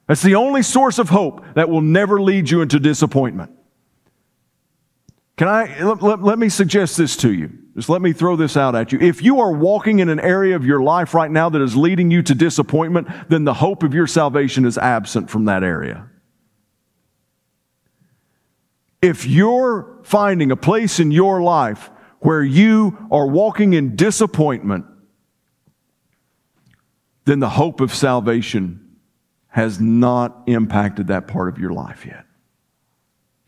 That's 0.06 0.22
the 0.22 0.34
only 0.34 0.62
source 0.62 0.98
of 0.98 1.08
hope 1.08 1.42
that 1.54 1.70
will 1.70 1.80
never 1.80 2.20
lead 2.20 2.50
you 2.50 2.60
into 2.60 2.78
disappointment. 2.78 3.50
Can 5.38 5.48
I, 5.48 5.82
let, 5.82 6.22
let, 6.22 6.38
me 6.38 6.50
suggest 6.50 6.98
this 6.98 7.16
to 7.18 7.32
you. 7.32 7.61
Just 7.74 7.88
let 7.88 8.02
me 8.02 8.12
throw 8.12 8.36
this 8.36 8.56
out 8.56 8.74
at 8.74 8.92
you. 8.92 8.98
If 9.00 9.22
you 9.22 9.40
are 9.40 9.52
walking 9.52 10.00
in 10.00 10.10
an 10.10 10.20
area 10.20 10.56
of 10.56 10.66
your 10.66 10.82
life 10.82 11.14
right 11.14 11.30
now 11.30 11.48
that 11.48 11.62
is 11.62 11.74
leading 11.74 12.10
you 12.10 12.22
to 12.22 12.34
disappointment, 12.34 13.08
then 13.30 13.44
the 13.44 13.54
hope 13.54 13.82
of 13.82 13.94
your 13.94 14.06
salvation 14.06 14.66
is 14.66 14.76
absent 14.76 15.30
from 15.30 15.46
that 15.46 15.64
area. 15.64 16.06
If 19.00 19.26
you're 19.26 20.00
finding 20.02 20.50
a 20.50 20.56
place 20.56 21.00
in 21.00 21.10
your 21.10 21.40
life 21.40 21.90
where 22.20 22.42
you 22.42 23.08
are 23.10 23.26
walking 23.26 23.72
in 23.72 23.96
disappointment, 23.96 24.84
then 27.24 27.40
the 27.40 27.48
hope 27.48 27.80
of 27.80 27.94
salvation 27.94 28.98
has 29.48 29.80
not 29.80 30.42
impacted 30.46 31.06
that 31.06 31.26
part 31.26 31.48
of 31.48 31.58
your 31.58 31.72
life 31.72 32.04
yet. 32.04 32.26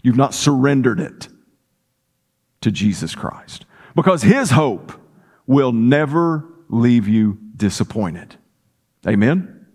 You've 0.02 0.16
not 0.16 0.34
surrendered 0.34 0.98
it 0.98 1.28
to 2.62 2.70
Jesus 2.70 3.14
Christ 3.14 3.66
because 3.94 4.22
His 4.22 4.50
hope 4.50 4.92
will 5.46 5.72
never 5.72 6.44
leave 6.68 7.06
you 7.06 7.38
disappointed. 7.56 8.36
Amen? 9.06 9.66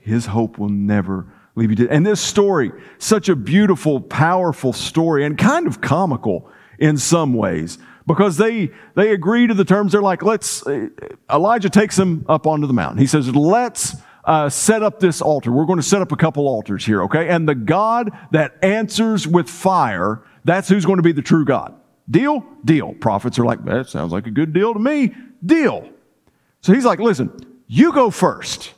His 0.00 0.26
hope 0.26 0.58
will 0.58 0.70
never 0.70 1.32
leave 1.54 1.70
you. 1.70 1.76
Disappointed. 1.76 1.96
And 1.96 2.06
this 2.06 2.20
story, 2.20 2.72
such 2.98 3.28
a 3.28 3.36
beautiful, 3.36 4.00
powerful 4.00 4.72
story, 4.72 5.24
and 5.24 5.36
kind 5.36 5.66
of 5.66 5.80
comical 5.80 6.50
in 6.78 6.96
some 6.96 7.34
ways, 7.34 7.78
because 8.06 8.38
they, 8.38 8.70
they 8.94 9.12
agree 9.12 9.46
to 9.46 9.54
the 9.54 9.64
terms. 9.64 9.92
They're 9.92 10.00
like, 10.00 10.22
let's, 10.22 10.66
uh, 10.66 10.88
Elijah 11.30 11.68
takes 11.68 11.96
them 11.96 12.24
up 12.28 12.46
onto 12.46 12.66
the 12.66 12.72
mountain. 12.72 12.98
He 12.98 13.06
says, 13.06 13.34
let's 13.34 13.96
uh, 14.24 14.48
set 14.48 14.82
up 14.82 14.98
this 14.98 15.20
altar. 15.20 15.52
We're 15.52 15.66
going 15.66 15.78
to 15.78 15.82
set 15.82 16.00
up 16.00 16.10
a 16.10 16.16
couple 16.16 16.48
altars 16.48 16.86
here, 16.86 17.02
okay? 17.04 17.28
And 17.28 17.48
the 17.48 17.54
God 17.54 18.10
that 18.32 18.56
answers 18.62 19.26
with 19.26 19.50
fire, 19.50 20.22
that's 20.44 20.68
who's 20.68 20.86
going 20.86 20.96
to 20.96 21.02
be 21.02 21.12
the 21.12 21.22
true 21.22 21.44
God. 21.44 21.77
Deal? 22.10 22.44
Deal. 22.64 22.94
Prophets 22.94 23.38
are 23.38 23.44
like, 23.44 23.64
that 23.64 23.88
sounds 23.88 24.12
like 24.12 24.26
a 24.26 24.30
good 24.30 24.52
deal 24.52 24.72
to 24.72 24.80
me. 24.80 25.14
Deal. 25.44 25.88
So 26.60 26.72
he's 26.72 26.84
like, 26.84 26.98
listen, 26.98 27.30
you 27.66 27.92
go 27.92 28.10
first. 28.10 28.74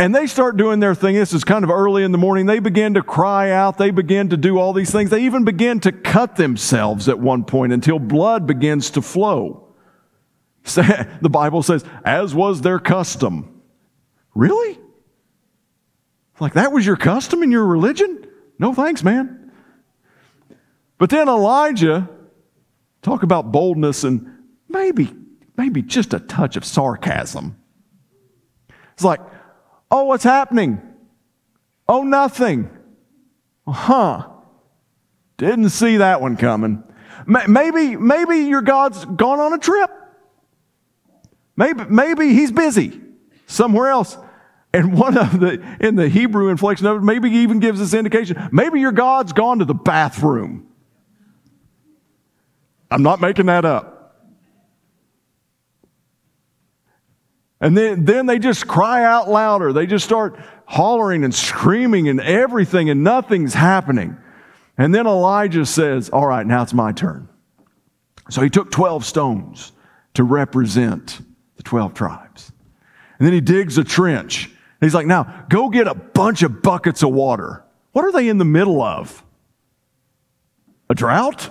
And 0.00 0.14
they 0.14 0.28
start 0.28 0.56
doing 0.56 0.78
their 0.78 0.94
thing. 0.94 1.16
This 1.16 1.32
is 1.32 1.42
kind 1.42 1.64
of 1.64 1.70
early 1.70 2.04
in 2.04 2.12
the 2.12 2.18
morning. 2.18 2.46
They 2.46 2.60
begin 2.60 2.94
to 2.94 3.02
cry 3.02 3.50
out. 3.50 3.78
They 3.78 3.90
begin 3.90 4.28
to 4.28 4.36
do 4.36 4.58
all 4.58 4.72
these 4.72 4.92
things. 4.92 5.10
They 5.10 5.24
even 5.24 5.44
begin 5.44 5.80
to 5.80 5.92
cut 5.92 6.36
themselves 6.36 7.08
at 7.08 7.18
one 7.18 7.44
point 7.44 7.72
until 7.72 7.98
blood 7.98 8.46
begins 8.46 8.90
to 8.90 9.02
flow. 9.02 9.64
The 10.74 11.30
Bible 11.30 11.62
says, 11.62 11.84
as 12.04 12.34
was 12.34 12.60
their 12.60 12.78
custom. 12.78 13.62
Really? 14.34 14.78
Like 16.40 16.52
that 16.54 16.72
was 16.72 16.84
your 16.84 16.96
custom 16.96 17.42
in 17.42 17.50
your 17.50 17.64
religion? 17.64 18.26
No 18.58 18.74
thanks, 18.74 19.02
man. 19.02 19.37
But 20.98 21.10
then 21.10 21.28
Elijah, 21.28 22.08
talk 23.02 23.22
about 23.22 23.52
boldness 23.52 24.04
and 24.04 24.26
maybe, 24.68 25.14
maybe 25.56 25.82
just 25.82 26.12
a 26.12 26.20
touch 26.20 26.56
of 26.56 26.64
sarcasm. 26.64 27.56
It's 28.94 29.04
like, 29.04 29.20
oh, 29.90 30.04
what's 30.04 30.24
happening? 30.24 30.82
Oh, 31.88 32.02
nothing. 32.02 32.70
Huh. 33.66 34.28
Didn't 35.36 35.70
see 35.70 35.98
that 35.98 36.20
one 36.20 36.36
coming. 36.36 36.82
Maybe, 37.26 37.96
maybe 37.96 38.38
your 38.38 38.62
God's 38.62 39.04
gone 39.04 39.38
on 39.38 39.52
a 39.52 39.58
trip. 39.58 39.90
Maybe, 41.56 41.84
maybe 41.88 42.32
he's 42.34 42.50
busy 42.50 43.00
somewhere 43.46 43.88
else. 43.88 44.16
And 44.72 44.96
one 44.96 45.16
of 45.16 45.40
the, 45.40 45.64
in 45.80 45.94
the 45.96 46.08
Hebrew 46.08 46.48
inflection 46.48 46.86
of 46.86 46.98
it, 46.98 47.00
maybe 47.02 47.30
even 47.30 47.58
gives 47.58 47.78
this 47.80 47.94
indication. 47.94 48.48
Maybe 48.52 48.80
your 48.80 48.92
God's 48.92 49.32
gone 49.32 49.60
to 49.60 49.64
the 49.64 49.74
bathroom. 49.74 50.67
I'm 52.90 53.02
not 53.02 53.20
making 53.20 53.46
that 53.46 53.64
up. 53.64 53.94
And 57.60 57.76
then, 57.76 58.04
then 58.04 58.26
they 58.26 58.38
just 58.38 58.68
cry 58.68 59.04
out 59.04 59.28
louder. 59.28 59.72
They 59.72 59.86
just 59.86 60.04
start 60.04 60.38
hollering 60.66 61.24
and 61.24 61.34
screaming 61.34 62.08
and 62.08 62.20
everything, 62.20 62.88
and 62.88 63.02
nothing's 63.02 63.54
happening. 63.54 64.16
And 64.76 64.94
then 64.94 65.06
Elijah 65.06 65.66
says, 65.66 66.08
All 66.08 66.26
right, 66.26 66.46
now 66.46 66.62
it's 66.62 66.72
my 66.72 66.92
turn. 66.92 67.28
So 68.30 68.42
he 68.42 68.50
took 68.50 68.70
12 68.70 69.04
stones 69.04 69.72
to 70.14 70.22
represent 70.22 71.20
the 71.56 71.62
12 71.62 71.94
tribes. 71.94 72.52
And 73.18 73.26
then 73.26 73.32
he 73.32 73.40
digs 73.40 73.78
a 73.78 73.84
trench. 73.84 74.50
He's 74.80 74.94
like, 74.94 75.06
now 75.06 75.44
go 75.48 75.68
get 75.68 75.86
a 75.88 75.94
bunch 75.94 76.42
of 76.42 76.62
buckets 76.62 77.02
of 77.02 77.10
water. 77.10 77.64
What 77.92 78.04
are 78.04 78.12
they 78.12 78.28
in 78.28 78.38
the 78.38 78.44
middle 78.44 78.80
of? 78.80 79.24
A 80.88 80.94
drought? 80.94 81.50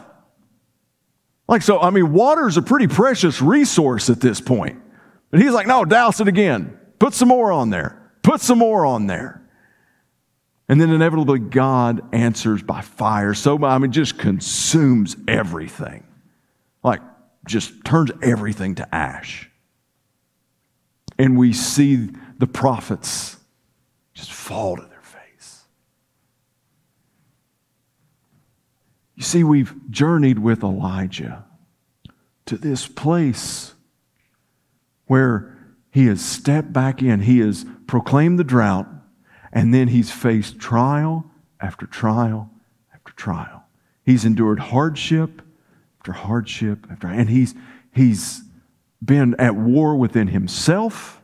Like, 1.48 1.62
so, 1.62 1.80
I 1.80 1.90
mean, 1.90 2.12
water 2.12 2.48
is 2.48 2.58
a 2.58 2.62
pretty 2.62 2.88
precious 2.88 3.42
resource 3.42 4.10
at 4.10 4.20
this 4.20 4.42
point. 4.42 4.82
But 5.32 5.42
he's 5.42 5.54
like, 5.54 5.68
no, 5.68 5.86
douse 5.86 6.20
it 6.20 6.28
again. 6.28 6.78
Put 7.00 7.14
some 7.14 7.28
more 7.28 7.52
on 7.52 7.70
there. 7.70 8.12
Put 8.24 8.42
some 8.42 8.60
more 8.60 8.86
on 8.86 9.08
there. 9.08 9.42
And 10.70 10.82
then 10.82 10.90
inevitably, 10.90 11.40
God 11.40 12.14
answers 12.14 12.62
by 12.62 12.82
fire. 12.82 13.34
So, 13.34 13.64
I 13.64 13.78
mean, 13.78 13.92
just 13.92 14.18
consumes 14.18 15.16
everything. 15.28 16.04
Like, 16.84 17.02
just 17.48 17.86
turns 17.86 18.12
everything 18.22 18.76
to 18.76 18.96
ash 18.96 19.50
and 21.18 21.38
we 21.38 21.54
see 21.54 22.10
the 22.38 22.48
prophets 22.48 23.38
just 24.14 24.32
fall 24.32 24.76
to 24.78 24.84
their 24.84 25.02
face. 25.02 25.64
You 29.18 29.24
see, 29.24 29.44
we've 29.44 29.74
journeyed 29.90 30.38
with 30.38 30.64
Elijah 30.64 31.44
to 32.46 32.56
this 32.56 32.88
place 32.88 33.74
where 35.08 35.58
he 35.90 36.06
has 36.06 36.24
stepped 36.24 36.72
back 36.72 37.02
in, 37.02 37.22
he 37.22 37.40
has 37.40 37.66
proclaimed 37.88 38.38
the 38.38 38.44
drought, 38.44 38.88
and 39.52 39.74
then 39.74 39.88
he's 39.88 40.12
faced 40.12 40.60
trial 40.60 41.26
after 41.60 41.88
trial 41.88 42.52
after 42.94 43.12
trial. 43.14 43.64
He's 44.06 44.24
endured 44.24 44.60
hardship 44.60 45.42
after 46.00 46.12
hardship 46.12 46.86
after, 46.92 47.08
and 47.08 47.28
he's, 47.28 47.56
he's 47.92 48.44
been 49.04 49.34
at 49.40 49.56
war 49.56 49.96
within 49.96 50.28
himself. 50.28 51.24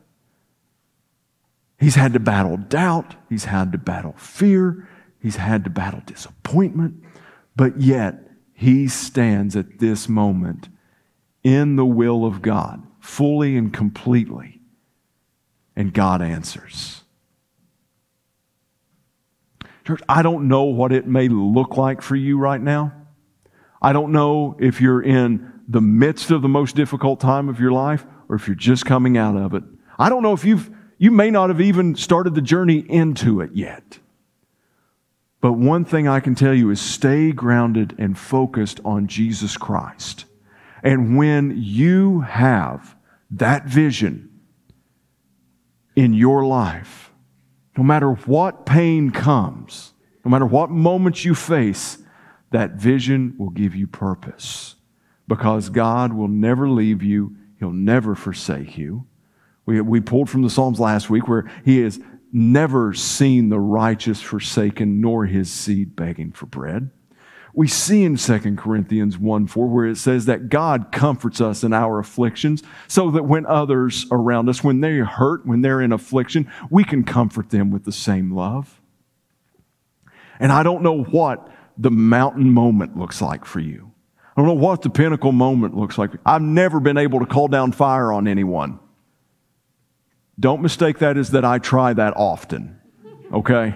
He's 1.80 1.96
had 1.96 2.14
to 2.14 2.20
battle 2.20 2.58
doubt. 2.58 3.16
He's 3.30 3.46
had 3.46 3.72
to 3.74 3.78
battle 3.78 4.16
fear. 4.18 4.90
He's 5.20 5.36
had 5.36 5.64
to 5.66 5.70
battle 5.70 6.02
disappointment. 6.08 7.04
But 7.56 7.80
yet, 7.80 8.16
he 8.54 8.88
stands 8.88 9.56
at 9.56 9.80
this 9.80 10.08
moment 10.08 10.70
in 11.44 11.76
the 11.76 11.86
will 11.86 12.26
of 12.26 12.42
God, 12.42 12.82
fully 13.00 13.58
and 13.58 13.74
completely. 13.74 14.62
And 15.76 15.94
God 15.94 16.22
answers. 16.22 17.04
Church, 19.86 20.02
I 20.08 20.22
don't 20.22 20.48
know 20.48 20.64
what 20.64 20.94
it 20.94 21.08
may 21.08 21.28
look 21.28 21.76
like 21.76 22.02
for 22.02 22.16
you 22.16 22.38
right 22.38 22.62
now. 22.62 22.94
I 23.82 23.92
don't 23.92 24.14
know 24.14 24.56
if 24.60 24.80
you're 24.80 25.02
in 25.02 25.52
the 25.68 25.82
midst 25.82 26.32
of 26.32 26.42
the 26.42 26.48
most 26.48 26.76
difficult 26.76 27.20
time 27.20 27.50
of 27.50 27.60
your 27.60 27.72
life 27.72 28.06
or 28.30 28.36
if 28.36 28.48
you're 28.48 28.56
just 28.56 28.86
coming 28.86 29.18
out 29.18 29.36
of 29.36 29.54
it. 29.54 29.64
I 30.00 30.10
don't 30.10 30.24
know 30.24 30.34
if 30.34 30.46
you've, 30.46 30.72
you 30.98 31.12
may 31.12 31.30
not 31.30 31.50
have 31.50 31.60
even 31.60 31.96
started 31.96 32.34
the 32.34 32.42
journey 32.42 32.86
into 32.90 33.42
it 33.42 33.52
yet. 33.54 34.00
But 35.44 35.58
one 35.58 35.84
thing 35.84 36.08
I 36.08 36.22
can 36.22 36.36
tell 36.36 36.54
you 36.54 36.70
is 36.70 36.80
stay 36.80 37.34
grounded 37.34 37.96
and 37.98 38.18
focused 38.18 38.80
on 38.86 39.08
Jesus 39.08 39.58
Christ. 39.58 40.24
And 40.82 41.18
when 41.18 41.62
you 41.62 42.22
have 42.22 42.96
that 43.30 43.66
vision 43.66 44.40
in 45.98 46.14
your 46.14 46.46
life, 46.46 47.12
no 47.78 47.84
matter 47.84 48.14
what 48.14 48.66
pain 48.66 49.12
comes, 49.12 49.92
no 50.24 50.32
matter 50.32 50.46
what 50.46 50.70
moments 50.70 51.26
you 51.26 51.36
face, 51.36 51.98
that 52.52 52.76
vision 52.76 53.36
will 53.38 53.50
give 53.50 53.76
you 53.76 53.86
purpose 53.86 54.76
because 55.28 55.68
God 55.68 56.14
will 56.14 56.30
never 56.30 56.70
leave 56.70 57.04
you, 57.04 57.36
He'll 57.60 57.72
never 57.72 58.16
forsake 58.16 58.78
you. 58.78 59.08
We, 59.66 59.82
we 59.82 60.00
pulled 60.00 60.30
from 60.30 60.44
the 60.44 60.50
Psalms 60.50 60.80
last 60.80 61.10
week 61.10 61.28
where 61.28 61.52
He 61.66 61.82
has 61.82 62.00
never 62.34 62.94
seen 62.94 63.50
the 63.50 63.60
righteous 63.60 64.20
forsaken, 64.20 65.00
nor 65.00 65.26
his 65.26 65.52
seed 65.52 65.96
begging 65.96 66.32
for 66.32 66.48
bread. 66.48 66.90
We 67.56 67.68
see 67.68 68.04
in 68.04 68.18
2 68.18 68.56
Corinthians 68.56 69.20
1 69.20 69.46
4 69.46 69.68
where 69.68 69.86
it 69.86 69.98
says 69.98 70.26
that 70.26 70.50
God 70.50 70.92
comforts 70.92 71.40
us 71.40 71.64
in 71.64 71.72
our 71.72 72.00
afflictions 72.00 72.64
so 72.88 73.12
that 73.12 73.26
when 73.26 73.46
others 73.46 74.08
around 74.12 74.50
us, 74.50 74.64
when 74.64 74.82
they 74.82 74.98
hurt, 74.98 75.46
when 75.46 75.62
they're 75.62 75.82
in 75.82 75.92
affliction, 75.92 76.52
we 76.72 76.84
can 76.84 77.04
comfort 77.04 77.52
them 77.52 77.70
with 77.70 77.86
the 77.86 77.92
same 77.92 78.34
love. 78.34 78.82
And 80.40 80.52
I 80.52 80.64
don't 80.64 80.82
know 80.82 81.04
what 81.04 81.48
the 81.78 81.92
mountain 81.92 82.50
moment 82.50 82.98
looks 82.98 83.22
like 83.22 83.46
for 83.46 83.60
you. 83.60 83.92
I 84.36 84.42
don't 84.42 84.48
know 84.48 84.54
what 84.66 84.82
the 84.82 84.90
pinnacle 84.90 85.32
moment 85.32 85.78
looks 85.78 86.00
like. 86.00 86.10
I've 86.26 86.42
never 86.42 86.80
been 86.80 86.98
able 86.98 87.20
to 87.20 87.28
call 87.28 87.48
down 87.48 87.72
fire 87.72 88.12
on 88.12 88.28
anyone. 88.28 88.80
Don't 90.40 90.62
mistake 90.62 91.00
that 91.00 91.18
as 91.18 91.32
that 91.32 91.46
I 91.46 91.60
try 91.60 91.94
that 91.94 92.14
often, 92.18 92.80
okay? 93.32 93.76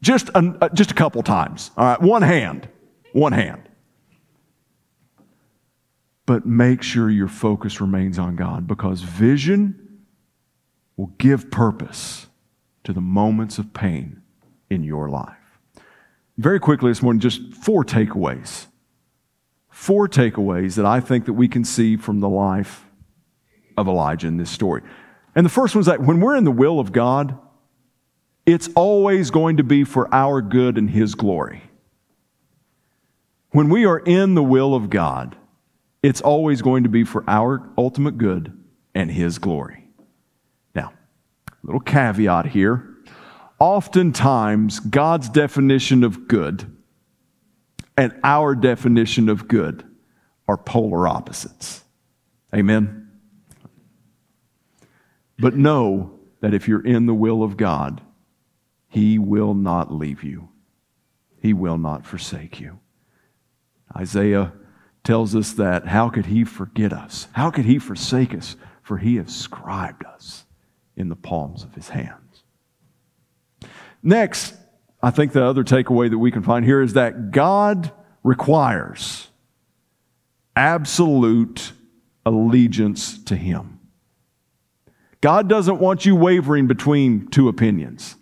Just 0.00 0.28
a, 0.30 0.56
uh, 0.60 0.68
just 0.70 0.90
a 0.90 0.94
couple 0.94 1.22
times, 1.22 1.70
all 1.76 1.84
right? 1.84 2.00
One 2.00 2.22
hand, 2.22 2.68
one 3.12 3.32
hand. 3.32 3.68
But 6.26 6.46
make 6.46 6.82
sure 6.82 7.10
your 7.10 7.28
focus 7.28 7.80
remains 7.80 8.18
on 8.18 8.36
God 8.36 8.66
because 8.66 9.02
vision 9.02 10.04
will 10.96 11.12
give 11.18 11.50
purpose 11.50 12.28
to 12.84 12.92
the 12.92 13.00
moments 13.00 13.58
of 13.58 13.74
pain 13.74 14.22
in 14.70 14.84
your 14.84 15.08
life. 15.08 15.36
Very 16.38 16.60
quickly 16.60 16.90
this 16.90 17.02
morning, 17.02 17.20
just 17.20 17.54
four 17.54 17.84
takeaways. 17.84 18.66
Four 19.68 20.08
takeaways 20.08 20.76
that 20.76 20.86
I 20.86 21.00
think 21.00 21.26
that 21.26 21.32
we 21.32 21.48
can 21.48 21.64
see 21.64 21.96
from 21.96 22.20
the 22.20 22.28
life 22.28 22.86
of 23.82 23.88
Elijah 23.88 24.26
in 24.26 24.38
this 24.38 24.50
story. 24.50 24.80
And 25.34 25.44
the 25.44 25.50
first 25.50 25.74
one 25.74 25.80
is 25.80 25.86
that 25.86 26.00
when 26.00 26.20
we're 26.20 26.36
in 26.36 26.44
the 26.44 26.50
will 26.50 26.80
of 26.80 26.92
God, 26.92 27.38
it's 28.46 28.68
always 28.74 29.30
going 29.30 29.58
to 29.58 29.62
be 29.62 29.84
for 29.84 30.12
our 30.12 30.40
good 30.40 30.78
and 30.78 30.88
His 30.88 31.14
glory. 31.14 31.62
When 33.50 33.68
we 33.68 33.84
are 33.84 33.98
in 33.98 34.34
the 34.34 34.42
will 34.42 34.74
of 34.74 34.88
God, 34.88 35.36
it's 36.02 36.20
always 36.20 36.62
going 36.62 36.82
to 36.82 36.88
be 36.88 37.04
for 37.04 37.22
our 37.28 37.68
ultimate 37.76 38.18
good 38.18 38.58
and 38.94 39.10
His 39.10 39.38
glory. 39.38 39.84
Now, 40.74 40.92
a 41.48 41.66
little 41.66 41.80
caveat 41.80 42.46
here 42.46 42.88
oftentimes 43.58 44.80
God's 44.80 45.28
definition 45.28 46.02
of 46.02 46.26
good 46.26 46.76
and 47.96 48.12
our 48.24 48.54
definition 48.54 49.28
of 49.28 49.46
good 49.46 49.84
are 50.48 50.56
polar 50.56 51.06
opposites. 51.06 51.84
Amen? 52.54 53.01
But 55.42 55.56
know 55.56 56.20
that 56.40 56.54
if 56.54 56.68
you're 56.68 56.86
in 56.86 57.06
the 57.06 57.14
will 57.14 57.42
of 57.42 57.56
God, 57.56 58.00
He 58.88 59.18
will 59.18 59.54
not 59.54 59.92
leave 59.92 60.22
you, 60.22 60.50
He 61.40 61.52
will 61.52 61.78
not 61.78 62.06
forsake 62.06 62.60
you. 62.60 62.78
Isaiah 63.96 64.52
tells 65.02 65.34
us 65.34 65.52
that 65.54 65.88
how 65.88 66.10
could 66.10 66.26
He 66.26 66.44
forget 66.44 66.92
us? 66.92 67.26
How 67.32 67.50
could 67.50 67.64
He 67.64 67.80
forsake 67.80 68.32
us? 68.32 68.54
For 68.82 68.98
He 68.98 69.16
has 69.16 69.34
scribed 69.34 70.06
us 70.06 70.44
in 70.96 71.08
the 71.08 71.16
palms 71.16 71.64
of 71.64 71.74
His 71.74 71.88
hands. 71.88 72.44
Next, 74.00 74.54
I 75.02 75.10
think 75.10 75.32
the 75.32 75.44
other 75.44 75.64
takeaway 75.64 76.08
that 76.08 76.18
we 76.18 76.30
can 76.30 76.44
find 76.44 76.64
here 76.64 76.80
is 76.80 76.92
that 76.92 77.32
God 77.32 77.90
requires 78.22 79.26
absolute 80.54 81.72
allegiance 82.24 83.20
to 83.24 83.34
Him. 83.34 83.71
God 85.22 85.48
doesn't 85.48 85.78
want 85.78 86.04
you 86.04 86.16
wavering 86.16 86.66
between 86.66 87.28
two 87.28 87.48
opinions. 87.48 88.16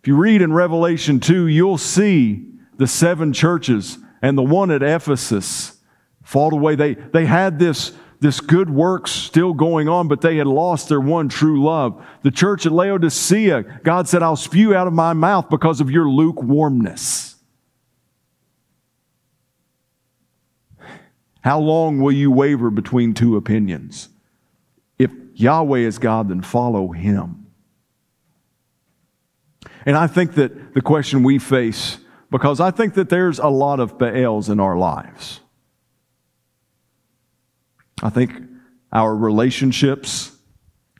If 0.00 0.08
you 0.08 0.16
read 0.16 0.40
in 0.40 0.54
Revelation 0.54 1.20
2, 1.20 1.46
you'll 1.46 1.76
see 1.76 2.46
the 2.78 2.86
seven 2.86 3.34
churches 3.34 3.98
and 4.22 4.36
the 4.38 4.42
one 4.42 4.70
at 4.70 4.82
Ephesus 4.82 5.76
fall 6.22 6.54
away. 6.54 6.76
They, 6.76 6.94
they 6.94 7.26
had 7.26 7.58
this, 7.58 7.92
this 8.20 8.40
good 8.40 8.70
works 8.70 9.10
still 9.10 9.52
going 9.52 9.86
on, 9.86 10.08
but 10.08 10.22
they 10.22 10.38
had 10.38 10.46
lost 10.46 10.88
their 10.88 11.00
one 11.00 11.28
true 11.28 11.62
love. 11.62 12.02
The 12.22 12.30
church 12.30 12.64
at 12.64 12.72
Laodicea, 12.72 13.80
God 13.82 14.08
said, 14.08 14.22
I'll 14.22 14.36
spew 14.36 14.74
out 14.74 14.86
of 14.86 14.94
my 14.94 15.12
mouth 15.12 15.50
because 15.50 15.82
of 15.82 15.90
your 15.90 16.08
lukewarmness. 16.08 17.36
How 21.42 21.60
long 21.60 22.00
will 22.00 22.12
you 22.12 22.30
waver 22.30 22.70
between 22.70 23.12
two 23.12 23.36
opinions? 23.36 24.08
Yahweh 25.34 25.80
is 25.80 25.98
God, 25.98 26.28
then 26.28 26.42
follow 26.42 26.92
him. 26.92 27.46
And 29.86 29.96
I 29.96 30.06
think 30.06 30.34
that 30.34 30.74
the 30.74 30.82
question 30.82 31.22
we 31.22 31.38
face, 31.38 31.98
because 32.30 32.60
I 32.60 32.70
think 32.70 32.94
that 32.94 33.08
there's 33.08 33.38
a 33.38 33.48
lot 33.48 33.80
of 33.80 33.98
Baals 33.98 34.48
in 34.48 34.60
our 34.60 34.76
lives. 34.76 35.40
I 38.02 38.10
think 38.10 38.32
our 38.92 39.14
relationships 39.14 40.32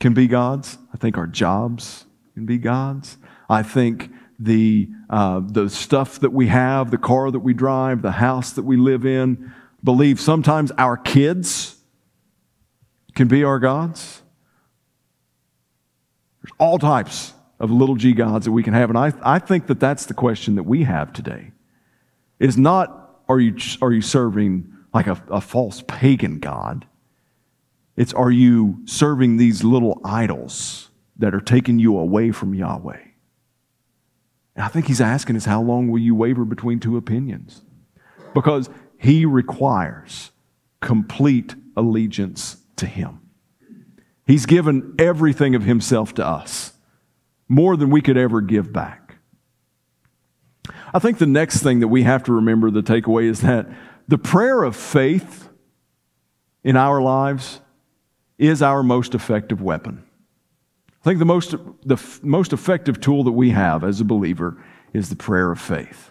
can 0.01 0.15
be 0.15 0.27
God's. 0.27 0.79
I 0.93 0.97
think 0.97 1.19
our 1.19 1.27
jobs 1.27 2.07
can 2.35 2.47
be 2.47 2.59
God's. 2.59 3.19
I 3.49 3.63
think 3.63 4.11
the, 4.39 4.89
uh, 5.11 5.41
the 5.45 5.69
stuff 5.69 6.21
that 6.21 6.33
we 6.33 6.47
have, 6.47 6.91
the 6.91 6.99
car 6.99 7.31
that 7.31 7.41
we 7.41 7.53
drive, 7.53 8.03
the 8.03 8.13
house 8.13 8.53
that 8.53 8.63
we 8.63 8.77
live 8.77 9.05
in, 9.05 9.53
believe 9.85 10.21
sometimes 10.21 10.73
our 10.79 10.97
kids 10.97 11.77
can 13.21 13.29
be 13.29 13.45
our 13.45 13.59
gods. 13.59 14.23
There's 16.43 16.57
all 16.59 16.79
types 16.79 17.35
of 17.59 17.71
little 17.71 17.95
g 17.95 18.15
gods 18.15 18.47
that 18.47 18.53
we 18.53 18.63
can 18.63 18.73
have. 18.73 18.89
And 18.89 18.99
I, 18.99 19.13
I 19.21 19.39
think 19.39 19.67
that 19.67 19.79
that's 19.79 20.07
the 20.07 20.15
question 20.15 20.55
that 20.55 20.63
we 20.63 20.85
have 20.85 21.13
today. 21.13 21.53
Is 22.39 22.57
not, 22.57 23.21
are 23.29 23.39
you, 23.39 23.59
are 23.83 23.93
you 23.93 24.01
serving 24.01 24.73
like 24.95 25.07
a, 25.07 25.23
a 25.29 25.43
false 25.43 25.85
pagan 25.87 26.39
God? 26.39 26.87
It's, 27.95 28.15
are 28.15 28.31
you 28.31 28.81
serving 28.87 29.37
these 29.37 29.63
little 29.65 30.01
idols 30.03 30.89
that 31.19 31.35
are 31.35 31.43
taking 31.43 31.79
you 31.79 31.99
away 31.99 32.31
from 32.33 32.55
Yahweh? 32.55 33.03
And 34.57 34.65
I 34.65 34.69
think 34.69 34.87
he's 34.87 35.03
asking 35.03 35.37
us, 35.37 35.45
how 35.45 35.61
long 35.61 35.91
will 35.91 36.01
you 36.01 36.15
waver 36.15 36.47
between 36.47 36.81
two 36.81 36.97
opinions? 36.97 37.61
Because 38.33 38.71
he 38.97 39.27
requires 39.27 40.31
complete 40.81 41.55
allegiance 41.77 42.57
to 42.81 42.87
Him. 42.87 43.21
He's 44.27 44.47
given 44.47 44.95
everything 44.99 45.55
of 45.55 45.63
Himself 45.63 46.15
to 46.15 46.27
us, 46.27 46.73
more 47.49 47.77
than 47.77 47.91
we 47.91 48.01
could 48.01 48.17
ever 48.17 48.41
give 48.41 48.73
back. 48.73 49.17
I 50.93 50.99
think 50.99 51.19
the 51.19 51.27
next 51.27 51.63
thing 51.63 51.81
that 51.81 51.89
we 51.89 52.03
have 52.03 52.25
to 52.25 52.33
remember, 52.33 52.71
the 52.71 52.83
takeaway, 52.83 53.25
is 53.25 53.41
that 53.41 53.69
the 54.09 54.19
prayer 54.19 54.63
of 54.63 54.77
faith 54.77 55.49
in 56.65 56.77
our 56.77 57.01
lives 57.01 57.61
is 58.39 58.63
our 58.63 58.83
most 58.83 59.15
effective 59.15 59.63
weapon. 59.63 60.05
I 61.01 61.05
think 61.05 61.19
the 61.19 61.25
most, 61.25 61.55
the 61.85 61.95
f- 61.95 62.23
most 62.23 62.53
effective 62.53 63.01
tool 63.01 63.25
that 63.25 63.33
we 63.33 63.51
have 63.51 63.85
as 63.85 64.01
a 64.01 64.05
believer 64.05 64.63
is 64.93 65.09
the 65.09 65.17
prayer 65.17 65.51
of 65.51 65.61
faith. 65.61 66.11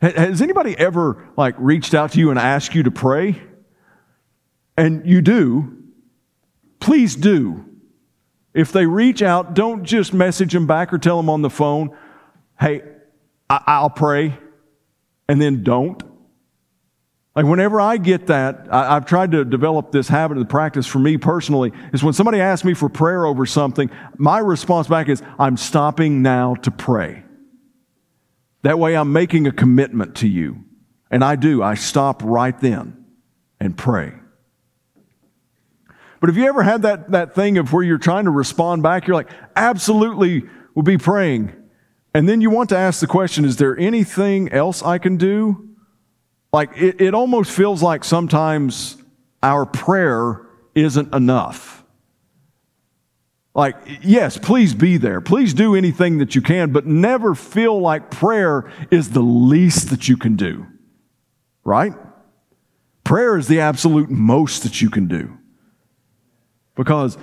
Has 0.00 0.42
anybody 0.42 0.76
ever 0.78 1.28
like 1.36 1.54
reached 1.58 1.94
out 1.94 2.12
to 2.12 2.18
you 2.18 2.30
and 2.30 2.38
asked 2.38 2.74
you 2.74 2.82
to 2.82 2.90
pray? 2.90 3.40
And 4.76 5.06
you 5.06 5.22
do. 5.22 5.76
Please 6.80 7.16
do. 7.16 7.64
If 8.52 8.72
they 8.72 8.86
reach 8.86 9.22
out, 9.22 9.54
don't 9.54 9.84
just 9.84 10.14
message 10.14 10.52
them 10.52 10.66
back 10.66 10.92
or 10.92 10.98
tell 10.98 11.16
them 11.16 11.28
on 11.28 11.42
the 11.42 11.50
phone, 11.50 11.96
hey, 12.60 12.82
I- 13.50 13.82
will 13.82 13.90
pray, 13.90 14.38
and 15.28 15.40
then 15.40 15.62
don't. 15.62 16.02
Like, 17.34 17.46
whenever 17.46 17.80
I 17.80 17.96
get 17.96 18.28
that, 18.28 18.68
I- 18.70 18.94
have 18.94 19.06
tried 19.06 19.32
to 19.32 19.44
develop 19.44 19.90
this 19.90 20.06
habit 20.08 20.36
of 20.36 20.44
the 20.44 20.48
practice 20.48 20.86
for 20.86 21.00
me 21.00 21.16
personally, 21.16 21.72
is 21.92 22.04
when 22.04 22.12
somebody 22.12 22.40
asks 22.40 22.64
me 22.64 22.74
for 22.74 22.88
prayer 22.88 23.26
over 23.26 23.44
something, 23.44 23.90
my 24.18 24.38
response 24.38 24.86
back 24.86 25.08
is, 25.08 25.20
I'm 25.38 25.56
stopping 25.56 26.22
now 26.22 26.54
to 26.56 26.70
pray. 26.70 27.24
That 28.62 28.78
way 28.78 28.96
I'm 28.96 29.12
making 29.12 29.46
a 29.46 29.52
commitment 29.52 30.14
to 30.16 30.28
you. 30.28 30.64
And 31.10 31.22
I 31.24 31.36
do. 31.36 31.62
I 31.62 31.74
stop 31.74 32.22
right 32.24 32.58
then 32.60 33.04
and 33.60 33.76
pray. 33.76 34.14
But 36.24 36.30
have 36.30 36.38
you 36.38 36.46
ever 36.46 36.62
had 36.62 36.80
that, 36.80 37.10
that 37.10 37.34
thing 37.34 37.58
of 37.58 37.70
where 37.74 37.84
you're 37.84 37.98
trying 37.98 38.24
to 38.24 38.30
respond 38.30 38.82
back? 38.82 39.06
You're 39.06 39.14
like, 39.14 39.28
absolutely, 39.56 40.44
we'll 40.74 40.82
be 40.82 40.96
praying. 40.96 41.52
And 42.14 42.26
then 42.26 42.40
you 42.40 42.48
want 42.48 42.70
to 42.70 42.78
ask 42.78 43.00
the 43.00 43.06
question, 43.06 43.44
is 43.44 43.58
there 43.58 43.78
anything 43.78 44.50
else 44.50 44.82
I 44.82 44.96
can 44.96 45.18
do? 45.18 45.68
Like, 46.50 46.78
it, 46.78 46.98
it 46.98 47.14
almost 47.14 47.50
feels 47.50 47.82
like 47.82 48.04
sometimes 48.04 48.96
our 49.42 49.66
prayer 49.66 50.46
isn't 50.74 51.14
enough. 51.14 51.84
Like, 53.54 53.76
yes, 54.00 54.38
please 54.38 54.72
be 54.72 54.96
there. 54.96 55.20
Please 55.20 55.52
do 55.52 55.74
anything 55.74 56.16
that 56.16 56.34
you 56.34 56.40
can, 56.40 56.72
but 56.72 56.86
never 56.86 57.34
feel 57.34 57.78
like 57.78 58.10
prayer 58.10 58.72
is 58.90 59.10
the 59.10 59.20
least 59.20 59.90
that 59.90 60.08
you 60.08 60.16
can 60.16 60.36
do. 60.36 60.66
Right? 61.64 61.92
Prayer 63.04 63.36
is 63.36 63.46
the 63.46 63.60
absolute 63.60 64.08
most 64.08 64.62
that 64.62 64.80
you 64.80 64.88
can 64.88 65.06
do. 65.06 65.36
Because 66.74 67.16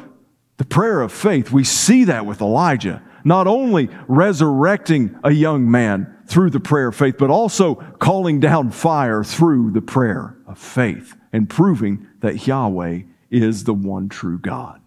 the 0.57 0.65
prayer 0.65 1.01
of 1.01 1.11
faith, 1.11 1.51
we 1.51 1.63
see 1.63 2.05
that 2.05 2.25
with 2.25 2.41
Elijah, 2.41 3.01
not 3.23 3.47
only 3.47 3.89
resurrecting 4.07 5.17
a 5.23 5.31
young 5.31 5.69
man 5.69 6.17
through 6.27 6.49
the 6.49 6.59
prayer 6.59 6.87
of 6.87 6.95
faith, 6.95 7.15
but 7.17 7.29
also 7.29 7.75
calling 7.99 8.39
down 8.39 8.71
fire 8.71 9.23
through 9.23 9.71
the 9.71 9.81
prayer 9.81 10.37
of 10.47 10.57
faith 10.57 11.15
and 11.33 11.49
proving 11.49 12.07
that 12.21 12.47
Yahweh 12.47 13.01
is 13.29 13.63
the 13.63 13.73
one 13.73 14.09
true 14.09 14.39
God. 14.39 14.81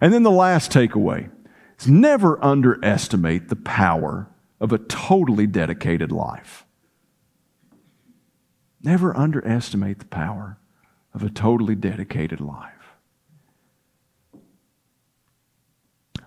And 0.00 0.12
then 0.12 0.22
the 0.22 0.30
last 0.30 0.70
takeaway 0.70 1.30
is 1.78 1.88
never 1.88 2.42
underestimate 2.44 3.48
the 3.48 3.56
power 3.56 4.28
of 4.60 4.72
a 4.72 4.78
totally 4.78 5.46
dedicated 5.46 6.12
life. 6.12 6.64
Never 8.82 9.16
underestimate 9.16 9.98
the 9.98 10.04
power 10.06 10.58
of 11.14 11.22
a 11.22 11.30
totally 11.30 11.74
dedicated 11.74 12.40
life. 12.40 12.70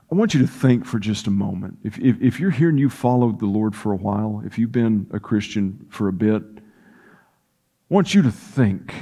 I 0.09 0.15
want 0.15 0.33
you 0.33 0.41
to 0.41 0.47
think 0.47 0.85
for 0.85 0.99
just 0.99 1.27
a 1.27 1.31
moment. 1.31 1.79
If, 1.83 1.99
if, 1.99 2.21
if, 2.21 2.39
you're 2.39 2.49
here 2.49 2.69
and 2.69 2.79
you've 2.79 2.93
followed 2.93 3.39
the 3.39 3.45
Lord 3.45 3.75
for 3.75 3.91
a 3.91 3.97
while, 3.97 4.41
if 4.45 4.57
you've 4.57 4.71
been 4.71 5.07
a 5.11 5.19
Christian 5.19 5.85
for 5.89 6.07
a 6.07 6.13
bit, 6.13 6.41
I 6.41 7.93
want 7.93 8.13
you 8.13 8.21
to 8.21 8.31
think 8.31 8.93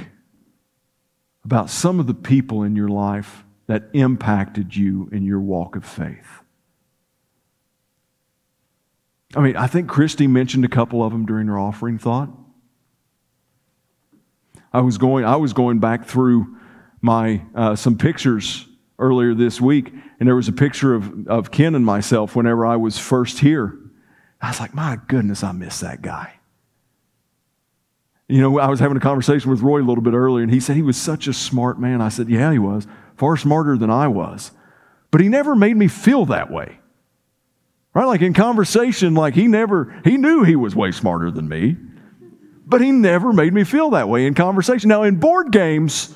about 1.44 1.70
some 1.70 2.00
of 2.00 2.08
the 2.08 2.14
people 2.14 2.64
in 2.64 2.74
your 2.74 2.88
life 2.88 3.44
that 3.66 3.88
impacted 3.92 4.74
you 4.74 5.08
in 5.12 5.24
your 5.24 5.40
walk 5.40 5.76
of 5.76 5.84
faith? 5.84 6.42
I 9.34 9.40
mean, 9.40 9.56
I 9.56 9.66
think 9.66 9.88
Christy 9.88 10.26
mentioned 10.26 10.64
a 10.64 10.68
couple 10.68 11.04
of 11.04 11.12
them 11.12 11.26
during 11.26 11.48
her 11.48 11.58
offering 11.58 11.98
thought. 11.98 12.30
I 14.76 14.80
was 14.80 14.98
going, 14.98 15.24
I 15.24 15.36
was 15.36 15.54
going 15.54 15.78
back 15.78 16.04
through 16.04 16.54
my 17.00 17.40
uh, 17.54 17.76
some 17.76 17.96
pictures 17.96 18.66
earlier 18.98 19.32
this 19.32 19.58
week, 19.58 19.90
and 20.20 20.28
there 20.28 20.36
was 20.36 20.48
a 20.48 20.52
picture 20.52 20.94
of, 20.94 21.26
of 21.28 21.50
Ken 21.50 21.74
and 21.74 21.82
myself 21.82 22.36
whenever 22.36 22.66
I 22.66 22.76
was 22.76 22.98
first 22.98 23.38
here. 23.38 23.78
I 24.38 24.48
was 24.48 24.60
like, 24.60 24.74
my 24.74 24.98
goodness, 25.08 25.42
I 25.42 25.52
miss 25.52 25.80
that 25.80 26.02
guy. 26.02 26.34
You 28.28 28.42
know, 28.42 28.58
I 28.58 28.68
was 28.68 28.78
having 28.78 28.98
a 28.98 29.00
conversation 29.00 29.50
with 29.50 29.62
Roy 29.62 29.80
a 29.80 29.86
little 29.86 30.04
bit 30.04 30.12
earlier, 30.12 30.42
and 30.42 30.52
he 30.52 30.60
said 30.60 30.76
he 30.76 30.82
was 30.82 30.98
such 30.98 31.26
a 31.26 31.32
smart 31.32 31.80
man. 31.80 32.02
I 32.02 32.10
said, 32.10 32.28
Yeah, 32.28 32.52
he 32.52 32.58
was 32.58 32.86
far 33.16 33.38
smarter 33.38 33.78
than 33.78 33.88
I 33.88 34.08
was. 34.08 34.50
But 35.10 35.22
he 35.22 35.30
never 35.30 35.54
made 35.54 35.78
me 35.78 35.88
feel 35.88 36.26
that 36.26 36.50
way. 36.50 36.80
Right? 37.94 38.04
Like 38.04 38.20
in 38.20 38.34
conversation, 38.34 39.14
like 39.14 39.32
he 39.32 39.46
never, 39.46 39.98
he 40.04 40.18
knew 40.18 40.42
he 40.42 40.54
was 40.54 40.76
way 40.76 40.92
smarter 40.92 41.30
than 41.30 41.48
me, 41.48 41.76
but 42.66 42.80
he 42.80 42.90
never 42.92 43.32
made 43.32 43.54
me 43.54 43.64
feel 43.64 43.90
that 43.90 44.08
way 44.08 44.26
in 44.26 44.34
conversation. 44.34 44.88
Now, 44.88 45.04
in 45.04 45.16
board 45.16 45.52
games, 45.52 46.14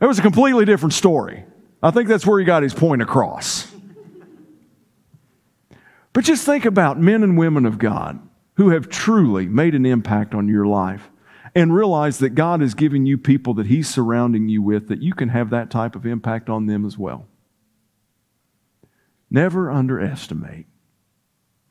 it 0.00 0.06
was 0.06 0.18
a 0.18 0.22
completely 0.22 0.64
different 0.64 0.92
story. 0.92 1.44
I 1.82 1.90
think 1.90 2.08
that's 2.08 2.26
where 2.26 2.38
he 2.38 2.44
got 2.44 2.62
his 2.62 2.74
point 2.74 3.02
across. 3.02 3.72
But 6.12 6.24
just 6.24 6.44
think 6.44 6.64
about 6.64 7.00
men 7.00 7.22
and 7.22 7.38
women 7.38 7.64
of 7.64 7.78
God 7.78 8.20
who 8.56 8.70
have 8.70 8.88
truly 8.88 9.46
made 9.46 9.74
an 9.74 9.86
impact 9.86 10.34
on 10.34 10.48
your 10.48 10.66
life 10.66 11.10
and 11.54 11.74
realize 11.74 12.18
that 12.18 12.30
God 12.30 12.60
is 12.60 12.74
giving 12.74 13.06
you 13.06 13.16
people 13.16 13.54
that 13.54 13.66
He's 13.66 13.88
surrounding 13.88 14.48
you 14.48 14.60
with 14.60 14.88
that 14.88 15.02
you 15.02 15.14
can 15.14 15.28
have 15.28 15.50
that 15.50 15.70
type 15.70 15.94
of 15.94 16.04
impact 16.04 16.48
on 16.48 16.66
them 16.66 16.84
as 16.84 16.98
well. 16.98 17.26
Never 19.30 19.70
underestimate 19.70 20.66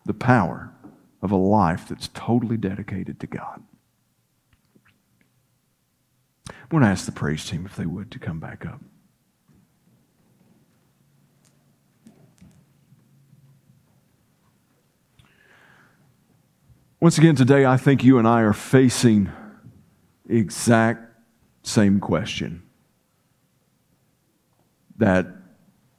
the 0.06 0.14
power 0.14 0.74
of 1.22 1.32
a 1.32 1.36
life 1.36 1.88
that's 1.88 2.10
totally 2.10 2.58
dedicated 2.58 3.20
to 3.20 3.28
God. 3.28 3.64
I 6.70 6.76
want 6.76 6.84
to 6.84 6.90
ask 6.90 7.06
the 7.06 7.14
praise 7.14 7.46
team 7.46 7.66
if 7.66 7.78
they 7.78 7.86
would 7.86 8.12
to 8.12 8.20
come 8.20 8.42
back 8.42 8.66
up. 8.66 8.82
Once 17.00 17.18
again, 17.18 17.36
today, 17.36 17.66
I 17.66 17.78
think 17.78 18.04
you 18.04 18.18
and 18.18 18.28
I 18.28 18.42
are 18.42 18.54
facing 18.54 19.32
exact 20.28 21.04
same 21.64 22.02
question 22.02 22.64
that 24.98 25.28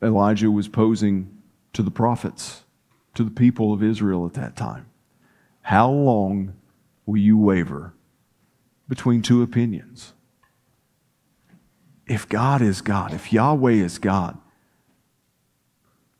Elijah 0.03 0.51
was 0.51 0.69
posing 0.69 1.39
to 1.73 1.83
the 1.83 1.91
prophets, 1.91 2.65
to 3.15 3.25
the 3.25 3.31
people 3.31 3.73
of 3.73 3.83
Israel 3.83 4.27
at 4.27 4.35
that 4.35 4.57
time. 4.57 4.87
How 5.63 5.89
long 5.91 6.55
will 7.07 7.17
you 7.17 7.39
waver 7.39 7.95
between 8.89 9.23
two 9.23 9.43
opinions? 9.43 10.13
If 12.09 12.29
God 12.29 12.63
is 12.63 12.81
God, 12.81 13.13
if 13.13 13.33
Yahweh 13.33 13.73
is 13.73 13.99
God, 13.99 14.39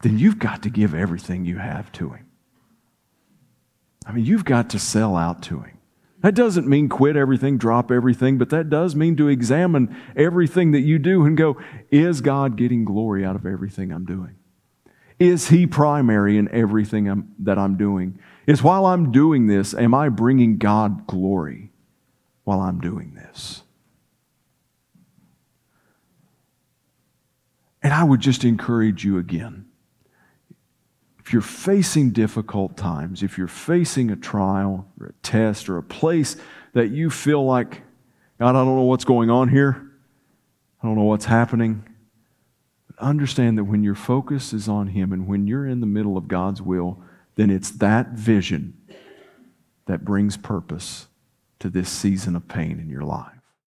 then 0.03 0.19
you've 0.19 0.39
got 0.39 0.63
to 0.63 0.71
give 0.71 0.95
everything 0.95 1.45
you 1.45 1.59
have 1.59 1.91
to 1.93 2.11
Him. 2.11 2.27
I 4.07 4.13
mean, 4.13 4.25
you've 4.25 4.45
got 4.45 4.71
to 4.71 4.79
sell 4.79 5.17
out 5.17 5.43
to 5.45 5.61
Him. 5.61 5.79
That 6.21 6.35
doesn't 6.35 6.67
mean 6.67 6.89
quit 6.89 7.17
everything, 7.17 7.59
drop 7.59 7.91
everything, 7.91 8.39
but 8.39 8.51
that 8.51 8.69
does 8.69 8.95
mean 8.95 9.17
to 9.17 9.29
examine 9.29 9.97
everything 10.17 10.73
that 10.73 10.81
you 10.81 10.99
do 10.99 11.25
and 11.25 11.37
go, 11.37 11.57
is 11.91 12.21
God 12.21 12.57
getting 12.57 12.85
glory 12.85 13.25
out 13.25 13.37
of 13.37 13.47
everything 13.47 13.93
I'm 13.93 14.05
doing? 14.05 14.37
Is 15.19 15.49
He 15.49 15.67
primary 15.67 16.37
in 16.37 16.49
everything 16.51 17.09
I'm, 17.09 17.35
that 17.39 17.59
I'm 17.59 17.77
doing? 17.77 18.19
Is 18.47 18.63
while 18.63 18.87
I'm 18.87 19.11
doing 19.13 19.47
this, 19.47 19.75
am 19.75 19.95
I 19.95 20.09
bringing 20.09 20.59
God 20.59 21.07
glory 21.07 21.71
while 22.45 22.61
I'm 22.61 22.81
doing 22.81 23.15
this? 23.15 23.63
And 27.83 27.93
I 27.93 28.05
would 28.05 28.21
just 28.21 28.45
encourage 28.45 29.05
you 29.05 29.19
again 29.19 29.69
if 31.29 31.35
you're 31.35 31.43
facing 31.43 32.11
difficult 32.13 32.75
times, 32.75 33.23
if 33.23 33.37
you're 33.37 33.47
facing 33.47 34.11
a 34.11 34.17
trial 34.17 34.89
or 34.99 35.09
a 35.09 35.13
test 35.23 35.69
or 35.69 35.77
a 35.77 35.83
place 35.83 36.37
that 36.73 36.89
you 36.89 37.11
feel 37.11 37.45
like, 37.45 37.83
God, 38.39 38.57
I 38.57 38.65
don't 38.65 38.77
know 38.77 38.85
what's 38.85 39.05
going 39.05 39.29
on 39.29 39.51
here, 39.51 39.91
I 40.83 40.87
don't 40.87 40.97
know 40.97 41.05
what's 41.05 41.27
happening, 41.27 41.85
understand 42.99 43.59
that 43.59 43.65
when 43.65 43.83
your 43.83 43.95
focus 43.95 44.55
is 44.55 44.71
on 44.71 44.87
Him 44.87 45.13
and 45.13 45.29
when 45.29 45.47
you're 45.47 45.67
in 45.67 45.81
the 45.81 45.87
middle 45.87 46.17
of 46.17 46.29
God's 46.29 46.63
will, 46.63 46.99
then 47.35 47.51
it's 47.51 47.73
that 47.73 48.13
vision 48.13 48.75
that 49.85 50.07
brings 50.07 50.39
purpose 50.39 51.09
to 51.59 51.69
this 51.69 51.91
season 51.91 52.37
of 52.37 52.49
pain 52.49 52.81
in 52.81 52.89
your 52.89 53.05
life. 53.05 53.38